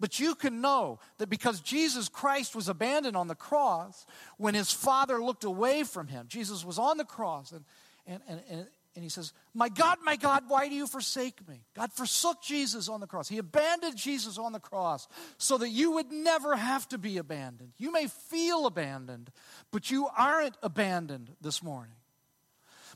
But 0.00 0.18
you 0.18 0.34
can 0.34 0.60
know 0.60 0.98
that 1.18 1.28
because 1.28 1.60
Jesus 1.60 2.08
Christ 2.08 2.56
was 2.56 2.68
abandoned 2.68 3.16
on 3.16 3.28
the 3.28 3.34
cross, 3.34 4.04
when 4.36 4.54
His 4.54 4.72
Father 4.72 5.22
looked 5.22 5.44
away 5.44 5.84
from 5.84 6.08
Him, 6.08 6.26
Jesus 6.28 6.64
was 6.64 6.78
on 6.78 6.96
the 6.96 7.04
cross, 7.04 7.52
and, 7.52 7.64
and, 8.06 8.20
and, 8.28 8.40
and 8.50 8.66
and 8.94 9.02
he 9.02 9.08
says, 9.08 9.32
My 9.54 9.68
God, 9.68 9.98
my 10.04 10.16
God, 10.16 10.44
why 10.48 10.68
do 10.68 10.74
you 10.74 10.86
forsake 10.86 11.46
me? 11.48 11.64
God 11.74 11.92
forsook 11.92 12.42
Jesus 12.42 12.88
on 12.88 13.00
the 13.00 13.06
cross. 13.06 13.28
He 13.28 13.38
abandoned 13.38 13.96
Jesus 13.96 14.38
on 14.38 14.52
the 14.52 14.60
cross 14.60 15.08
so 15.38 15.58
that 15.58 15.70
you 15.70 15.92
would 15.92 16.12
never 16.12 16.56
have 16.56 16.86
to 16.88 16.98
be 16.98 17.18
abandoned. 17.18 17.72
You 17.78 17.90
may 17.90 18.06
feel 18.06 18.66
abandoned, 18.66 19.30
but 19.70 19.90
you 19.90 20.08
aren't 20.16 20.56
abandoned 20.62 21.30
this 21.40 21.62
morning. 21.62 21.94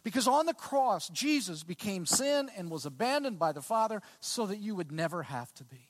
Because 0.03 0.29
on 0.29 0.47
the 0.47 0.55
cross, 0.55 1.09
Jesus 1.09 1.65
became 1.65 2.07
sin 2.07 2.51
and 2.57 2.71
was 2.71 2.85
abandoned 2.85 3.39
by 3.39 3.53
the 3.53 3.63
Father 3.63 4.03
so 4.21 4.47
that 4.47 4.59
you 4.59 4.75
would 4.75 4.93
never 4.93 5.23
have 5.23 5.53
to 5.55 5.65
be. 5.65 5.89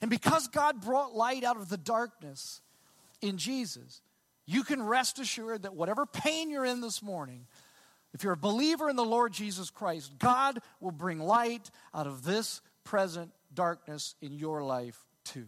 And 0.00 0.10
because 0.10 0.48
God 0.48 0.82
brought 0.82 1.14
light 1.14 1.44
out 1.44 1.56
of 1.56 1.68
the 1.68 1.78
darkness 1.78 2.60
in 3.22 3.38
Jesus, 3.38 4.02
you 4.46 4.64
can 4.64 4.82
rest 4.82 5.18
assured 5.18 5.62
that 5.62 5.74
whatever 5.74 6.04
pain 6.04 6.50
you're 6.50 6.64
in 6.64 6.80
this 6.80 7.02
morning, 7.02 7.46
if 8.14 8.22
you're 8.22 8.34
a 8.34 8.36
believer 8.36 8.90
in 8.90 8.96
the 8.96 9.04
Lord 9.04 9.32
Jesus 9.32 9.70
Christ, 9.70 10.18
God 10.18 10.60
will 10.80 10.90
bring 10.90 11.18
light 11.18 11.70
out 11.94 12.06
of 12.06 12.24
this 12.24 12.60
present 12.84 13.30
darkness 13.54 14.14
in 14.20 14.32
your 14.32 14.62
life 14.62 14.98
too. 15.24 15.46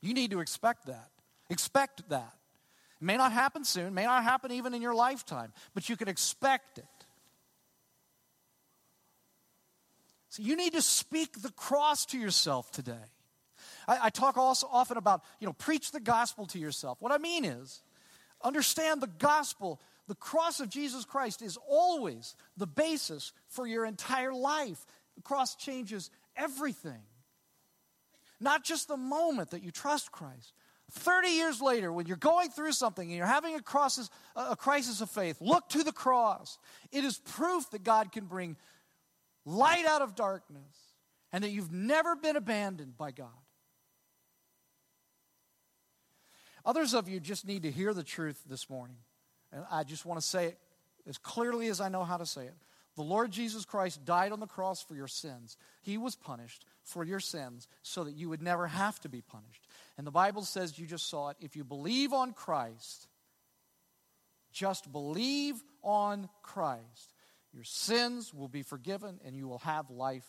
You 0.00 0.14
need 0.14 0.32
to 0.32 0.40
expect 0.40 0.86
that. 0.86 1.10
Expect 1.50 2.08
that. 2.08 2.34
It 3.00 3.04
may 3.04 3.16
not 3.16 3.32
happen 3.32 3.64
soon, 3.64 3.94
may 3.94 4.04
not 4.04 4.24
happen 4.24 4.52
even 4.52 4.74
in 4.74 4.82
your 4.82 4.94
lifetime, 4.94 5.52
but 5.74 5.88
you 5.88 5.96
can 5.96 6.08
expect 6.08 6.78
it. 6.78 6.84
So 10.30 10.42
you 10.42 10.56
need 10.56 10.72
to 10.72 10.82
speak 10.82 11.42
the 11.42 11.52
cross 11.52 12.06
to 12.06 12.18
yourself 12.18 12.72
today. 12.72 13.04
I, 13.86 13.98
I 14.04 14.10
talk 14.10 14.36
also 14.36 14.68
often 14.70 14.96
about, 14.96 15.22
you 15.38 15.46
know, 15.46 15.52
preach 15.52 15.92
the 15.92 16.00
gospel 16.00 16.46
to 16.46 16.58
yourself. 16.58 16.98
What 17.00 17.12
I 17.12 17.18
mean 17.18 17.44
is, 17.44 17.82
understand 18.42 19.00
the 19.00 19.06
gospel. 19.06 19.80
The 20.06 20.14
cross 20.14 20.60
of 20.60 20.68
Jesus 20.68 21.04
Christ 21.04 21.40
is 21.42 21.58
always 21.68 22.36
the 22.56 22.66
basis 22.66 23.32
for 23.48 23.66
your 23.66 23.86
entire 23.86 24.34
life. 24.34 24.84
The 25.16 25.22
cross 25.22 25.56
changes 25.56 26.10
everything. 26.36 27.02
Not 28.40 28.64
just 28.64 28.88
the 28.88 28.96
moment 28.96 29.50
that 29.50 29.62
you 29.62 29.70
trust 29.70 30.12
Christ. 30.12 30.52
30 30.90 31.28
years 31.28 31.62
later, 31.62 31.90
when 31.90 32.06
you're 32.06 32.16
going 32.16 32.50
through 32.50 32.72
something 32.72 33.08
and 33.08 33.16
you're 33.16 33.26
having 33.26 33.54
a, 33.54 33.62
crisis, 33.62 34.10
a 34.36 34.54
crisis 34.54 35.00
of 35.00 35.10
faith, 35.10 35.40
look 35.40 35.68
to 35.70 35.82
the 35.82 35.92
cross. 35.92 36.58
It 36.92 37.04
is 37.04 37.18
proof 37.18 37.70
that 37.70 37.82
God 37.82 38.12
can 38.12 38.26
bring 38.26 38.56
light 39.46 39.86
out 39.86 40.02
of 40.02 40.14
darkness 40.14 40.76
and 41.32 41.42
that 41.42 41.50
you've 41.50 41.72
never 41.72 42.14
been 42.14 42.36
abandoned 42.36 42.98
by 42.98 43.10
God. 43.10 43.28
Others 46.66 46.94
of 46.94 47.08
you 47.08 47.20
just 47.20 47.46
need 47.46 47.62
to 47.62 47.70
hear 47.70 47.92
the 47.92 48.04
truth 48.04 48.42
this 48.46 48.68
morning. 48.70 48.96
And 49.54 49.64
I 49.70 49.84
just 49.84 50.04
want 50.04 50.20
to 50.20 50.26
say 50.26 50.46
it 50.46 50.58
as 51.08 51.16
clearly 51.16 51.68
as 51.68 51.80
I 51.80 51.88
know 51.88 52.04
how 52.04 52.16
to 52.16 52.26
say 52.26 52.44
it. 52.44 52.54
The 52.96 53.02
Lord 53.02 53.30
Jesus 53.30 53.64
Christ 53.64 54.04
died 54.04 54.32
on 54.32 54.40
the 54.40 54.46
cross 54.46 54.82
for 54.82 54.94
your 54.94 55.08
sins. 55.08 55.56
He 55.80 55.96
was 55.96 56.14
punished 56.14 56.64
for 56.82 57.04
your 57.04 57.20
sins 57.20 57.66
so 57.82 58.04
that 58.04 58.14
you 58.14 58.28
would 58.28 58.42
never 58.42 58.66
have 58.66 59.00
to 59.00 59.08
be 59.08 59.20
punished. 59.20 59.66
And 59.96 60.06
the 60.06 60.12
Bible 60.12 60.42
says, 60.42 60.78
you 60.78 60.86
just 60.86 61.08
saw 61.08 61.30
it, 61.30 61.36
if 61.40 61.56
you 61.56 61.64
believe 61.64 62.12
on 62.12 62.32
Christ, 62.32 63.08
just 64.52 64.92
believe 64.92 65.56
on 65.82 66.28
Christ, 66.42 67.14
your 67.52 67.64
sins 67.64 68.32
will 68.34 68.48
be 68.48 68.62
forgiven 68.62 69.20
and 69.24 69.36
you 69.36 69.48
will 69.48 69.58
have 69.58 69.90
life 69.90 70.26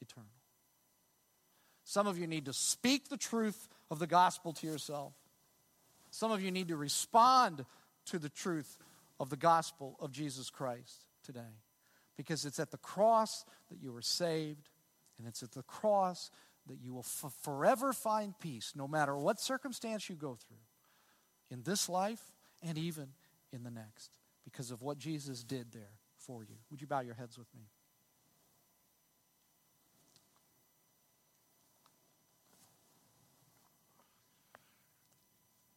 eternal. 0.00 0.28
Some 1.84 2.06
of 2.06 2.18
you 2.18 2.26
need 2.26 2.46
to 2.46 2.52
speak 2.52 3.08
the 3.08 3.16
truth 3.16 3.68
of 3.90 3.98
the 3.98 4.06
gospel 4.06 4.52
to 4.54 4.66
yourself. 4.66 5.14
Some 6.10 6.32
of 6.32 6.42
you 6.42 6.50
need 6.50 6.68
to 6.68 6.76
respond 6.76 7.64
to 8.10 8.18
the 8.18 8.28
truth 8.28 8.76
of 9.20 9.30
the 9.30 9.36
gospel 9.36 9.96
of 10.00 10.12
Jesus 10.12 10.50
Christ 10.50 11.06
today. 11.24 11.56
Because 12.16 12.44
it's 12.44 12.58
at 12.58 12.70
the 12.70 12.78
cross 12.78 13.44
that 13.70 13.80
you 13.80 13.94
are 13.94 14.02
saved, 14.02 14.68
and 15.18 15.26
it's 15.26 15.42
at 15.42 15.52
the 15.52 15.62
cross 15.62 16.30
that 16.66 16.78
you 16.80 16.92
will 16.92 17.06
f- 17.24 17.32
forever 17.42 17.92
find 17.92 18.38
peace, 18.38 18.72
no 18.74 18.88
matter 18.88 19.16
what 19.16 19.40
circumstance 19.40 20.08
you 20.08 20.16
go 20.16 20.36
through 20.36 20.56
in 21.50 21.62
this 21.62 21.88
life 21.88 22.32
and 22.62 22.76
even 22.76 23.08
in 23.52 23.62
the 23.62 23.70
next, 23.70 24.10
because 24.44 24.70
of 24.70 24.82
what 24.82 24.98
Jesus 24.98 25.42
did 25.42 25.72
there 25.72 25.98
for 26.16 26.42
you. 26.42 26.56
Would 26.70 26.80
you 26.80 26.86
bow 26.86 27.00
your 27.00 27.14
heads 27.14 27.38
with 27.38 27.46
me? 27.54 27.62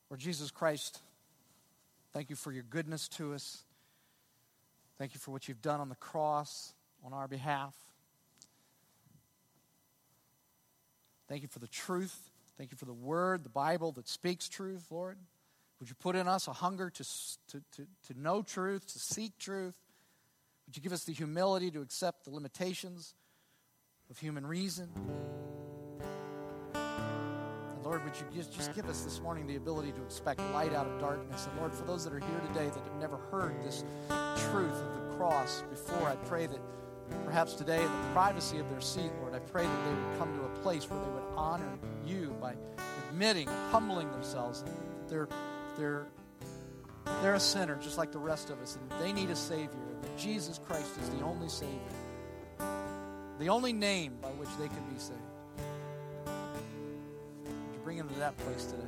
Lord 0.09 0.19
Jesus 0.19 0.51
Christ, 0.51 0.99
thank 2.13 2.29
you 2.29 2.35
for 2.35 2.51
your 2.51 2.63
goodness 2.63 3.07
to 3.09 3.33
us. 3.33 3.63
Thank 4.97 5.13
you 5.13 5.19
for 5.19 5.31
what 5.31 5.47
you've 5.47 5.61
done 5.61 5.79
on 5.79 5.89
the 5.89 5.95
cross 5.95 6.73
on 7.03 7.13
our 7.13 7.27
behalf. 7.27 7.73
Thank 11.27 11.41
you 11.41 11.47
for 11.47 11.59
the 11.59 11.67
truth. 11.67 12.29
Thank 12.57 12.71
you 12.71 12.77
for 12.77 12.85
the 12.85 12.93
word, 12.93 13.43
the 13.43 13.49
Bible 13.49 13.91
that 13.93 14.07
speaks 14.07 14.47
truth, 14.47 14.87
Lord. 14.91 15.17
Would 15.79 15.89
you 15.89 15.95
put 15.95 16.15
in 16.15 16.27
us 16.27 16.47
a 16.47 16.53
hunger 16.53 16.91
to, 16.91 17.03
to, 17.03 17.61
to, 17.71 17.87
to 18.07 18.19
know 18.19 18.43
truth, 18.43 18.85
to 18.93 18.99
seek 18.99 19.37
truth? 19.39 19.73
Would 20.67 20.77
you 20.77 20.83
give 20.83 20.93
us 20.93 21.05
the 21.05 21.13
humility 21.13 21.71
to 21.71 21.81
accept 21.81 22.25
the 22.25 22.29
limitations 22.29 23.15
of 24.11 24.19
human 24.19 24.45
reason? 24.45 24.89
Lord, 27.91 28.05
would 28.05 28.15
you 28.15 28.25
just, 28.33 28.53
just 28.53 28.73
give 28.73 28.87
us 28.87 29.01
this 29.01 29.19
morning 29.19 29.45
the 29.47 29.57
ability 29.57 29.91
to 29.91 30.01
expect 30.01 30.39
light 30.53 30.73
out 30.73 30.87
of 30.87 30.97
darkness? 30.97 31.45
And 31.45 31.59
Lord, 31.59 31.73
for 31.73 31.83
those 31.83 32.05
that 32.05 32.13
are 32.13 32.19
here 32.19 32.41
today 32.47 32.67
that 32.67 32.81
have 32.85 32.95
never 33.01 33.17
heard 33.17 33.61
this 33.65 33.83
truth 34.07 34.71
of 34.71 34.95
the 34.95 35.15
cross 35.17 35.65
before, 35.69 36.07
I 36.07 36.15
pray 36.15 36.47
that 36.47 36.59
perhaps 37.25 37.53
today 37.53 37.83
in 37.83 37.91
the 37.91 38.07
privacy 38.13 38.59
of 38.59 38.69
their 38.69 38.79
seat, 38.79 39.11
Lord, 39.19 39.35
I 39.35 39.39
pray 39.39 39.63
that 39.63 39.83
they 39.83 39.89
would 39.93 40.19
come 40.19 40.33
to 40.37 40.45
a 40.45 40.63
place 40.63 40.89
where 40.89 41.01
they 41.01 41.11
would 41.11 41.35
honor 41.35 41.67
you 42.07 42.33
by 42.39 42.55
admitting, 43.09 43.49
humbling 43.71 44.09
themselves. 44.11 44.63
They're, 45.09 45.27
they're, 45.77 46.07
they're 47.21 47.35
a 47.35 47.41
sinner 47.41 47.75
just 47.83 47.97
like 47.97 48.13
the 48.13 48.19
rest 48.19 48.51
of 48.51 48.61
us, 48.61 48.77
and 48.77 49.01
they 49.01 49.11
need 49.11 49.29
a 49.31 49.35
Savior. 49.35 49.67
And 49.95 50.01
that 50.01 50.17
Jesus 50.17 50.61
Christ 50.65 50.97
is 50.97 51.09
the 51.09 51.25
only 51.25 51.49
Savior, 51.49 51.75
the 53.37 53.49
only 53.49 53.73
name 53.73 54.13
by 54.21 54.29
which 54.29 54.49
they 54.57 54.69
can 54.69 54.81
be 54.93 54.97
saved 54.97 55.19
bring 58.01 58.07
them 58.07 58.15
to 58.15 58.19
that 58.19 58.37
place 58.37 58.65
today. 58.65 58.83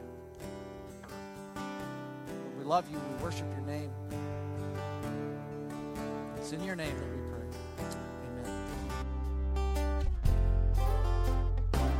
Lord, 1.56 2.58
we 2.58 2.64
love 2.64 2.90
you. 2.92 2.98
We 2.98 3.24
worship 3.24 3.46
your 3.52 3.62
name. 3.62 3.92
It's 6.38 6.52
in 6.52 6.64
your 6.64 6.76
name 6.76 6.96
that 6.96 7.10
we 7.12 7.18
pray. 7.30 7.42
Amen. 11.76 11.96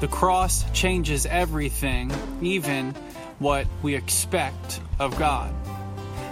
The 0.00 0.08
cross 0.08 0.64
changes 0.72 1.26
everything, 1.26 2.10
even 2.40 2.94
what 3.38 3.66
we 3.82 3.94
expect 3.94 4.80
of 4.98 5.18
God. 5.18 5.52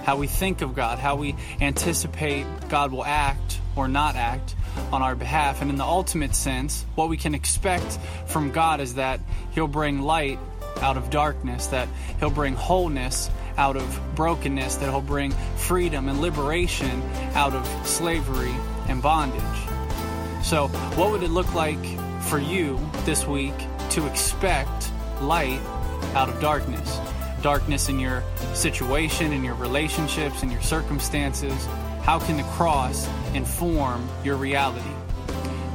How 0.05 0.17
we 0.17 0.29
think 0.29 0.63
of 0.63 0.75
God, 0.75 0.99
how 0.99 1.17
we 1.17 1.35
anticipate 1.61 2.47
God 2.69 2.93
will 2.93 3.05
act 3.05 3.61
or 3.75 3.89
not 3.89 4.15
act 4.15 4.55
on 4.93 5.03
our 5.03 5.15
behalf. 5.15 5.63
And 5.63 5.71
in 5.71 5.77
the 5.77 5.85
ultimate 5.85 6.35
sense, 6.35 6.85
what 6.95 7.09
we 7.09 7.17
can 7.17 7.35
expect 7.35 7.99
from 8.27 8.51
God 8.51 8.81
is 8.81 8.95
that 8.95 9.21
He'll 9.53 9.69
bring 9.69 10.03
light 10.03 10.39
out 10.81 10.97
of 10.97 11.11
darkness, 11.11 11.69
that 11.69 11.89
He'll 12.19 12.31
bring 12.31 12.55
wholeness 12.55 13.31
out 13.57 13.77
of 13.77 14.01
brokenness, 14.15 14.77
that 14.77 14.91
He'll 14.91 15.01
bring 15.01 15.33
freedom 15.57 16.09
and 16.09 16.21
liberation 16.21 17.03
out 17.35 17.55
of 17.55 17.87
slavery 17.87 18.55
and 18.89 19.03
bondage. 19.03 19.43
So, 20.43 20.69
what 20.95 21.11
would 21.11 21.23
it 21.23 21.31
look 21.31 21.53
like 21.55 21.85
for 22.23 22.39
you 22.39 22.79
this 23.05 23.27
week 23.27 23.55
to 23.91 24.07
expect 24.07 24.91
light 25.21 25.61
out 26.15 26.29
of 26.29 26.41
darkness? 26.41 26.99
Darkness 27.43 27.89
in 27.89 27.99
your 27.99 28.23
situation, 28.55 29.33
in 29.33 29.45
your 29.45 29.55
relationships, 29.55 30.43
in 30.43 30.51
your 30.51 30.63
circumstances, 30.63 31.69
how 32.07 32.19
can 32.21 32.37
the 32.37 32.45
cross 32.45 33.09
inform 33.35 34.09
your 34.23 34.37
reality? 34.37 34.89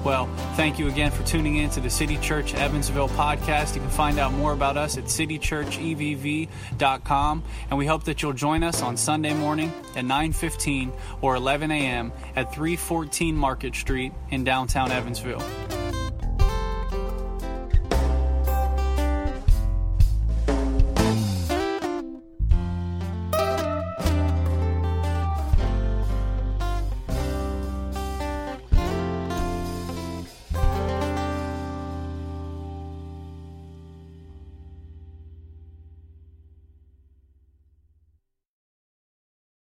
Well, 0.05 0.27
thank 0.55 0.79
you 0.79 0.87
again 0.87 1.11
for 1.11 1.23
tuning 1.23 1.57
in 1.57 1.69
to 1.71 1.81
the 1.81 1.89
City 1.89 2.15
Church 2.19 2.55
Evansville 2.55 3.09
podcast. 3.09 3.75
You 3.75 3.81
can 3.81 3.89
find 3.89 4.17
out 4.17 4.31
more 4.31 4.53
about 4.53 4.77
us 4.77 4.97
at 4.97 5.03
citychurchevv.com, 5.03 7.43
and 7.69 7.77
we 7.77 7.85
hope 7.85 8.05
that 8.05 8.21
you'll 8.21 8.31
join 8.31 8.63
us 8.63 8.81
on 8.81 8.95
Sunday 8.95 9.33
morning 9.33 9.73
at 9.97 10.05
9:15 10.05 10.93
or 11.21 11.35
11 11.35 11.69
a.m. 11.69 12.13
at 12.37 12.55
314 12.55 13.35
Market 13.35 13.75
Street 13.75 14.13
in 14.29 14.45
downtown 14.45 14.89
Evansville. 14.89 15.43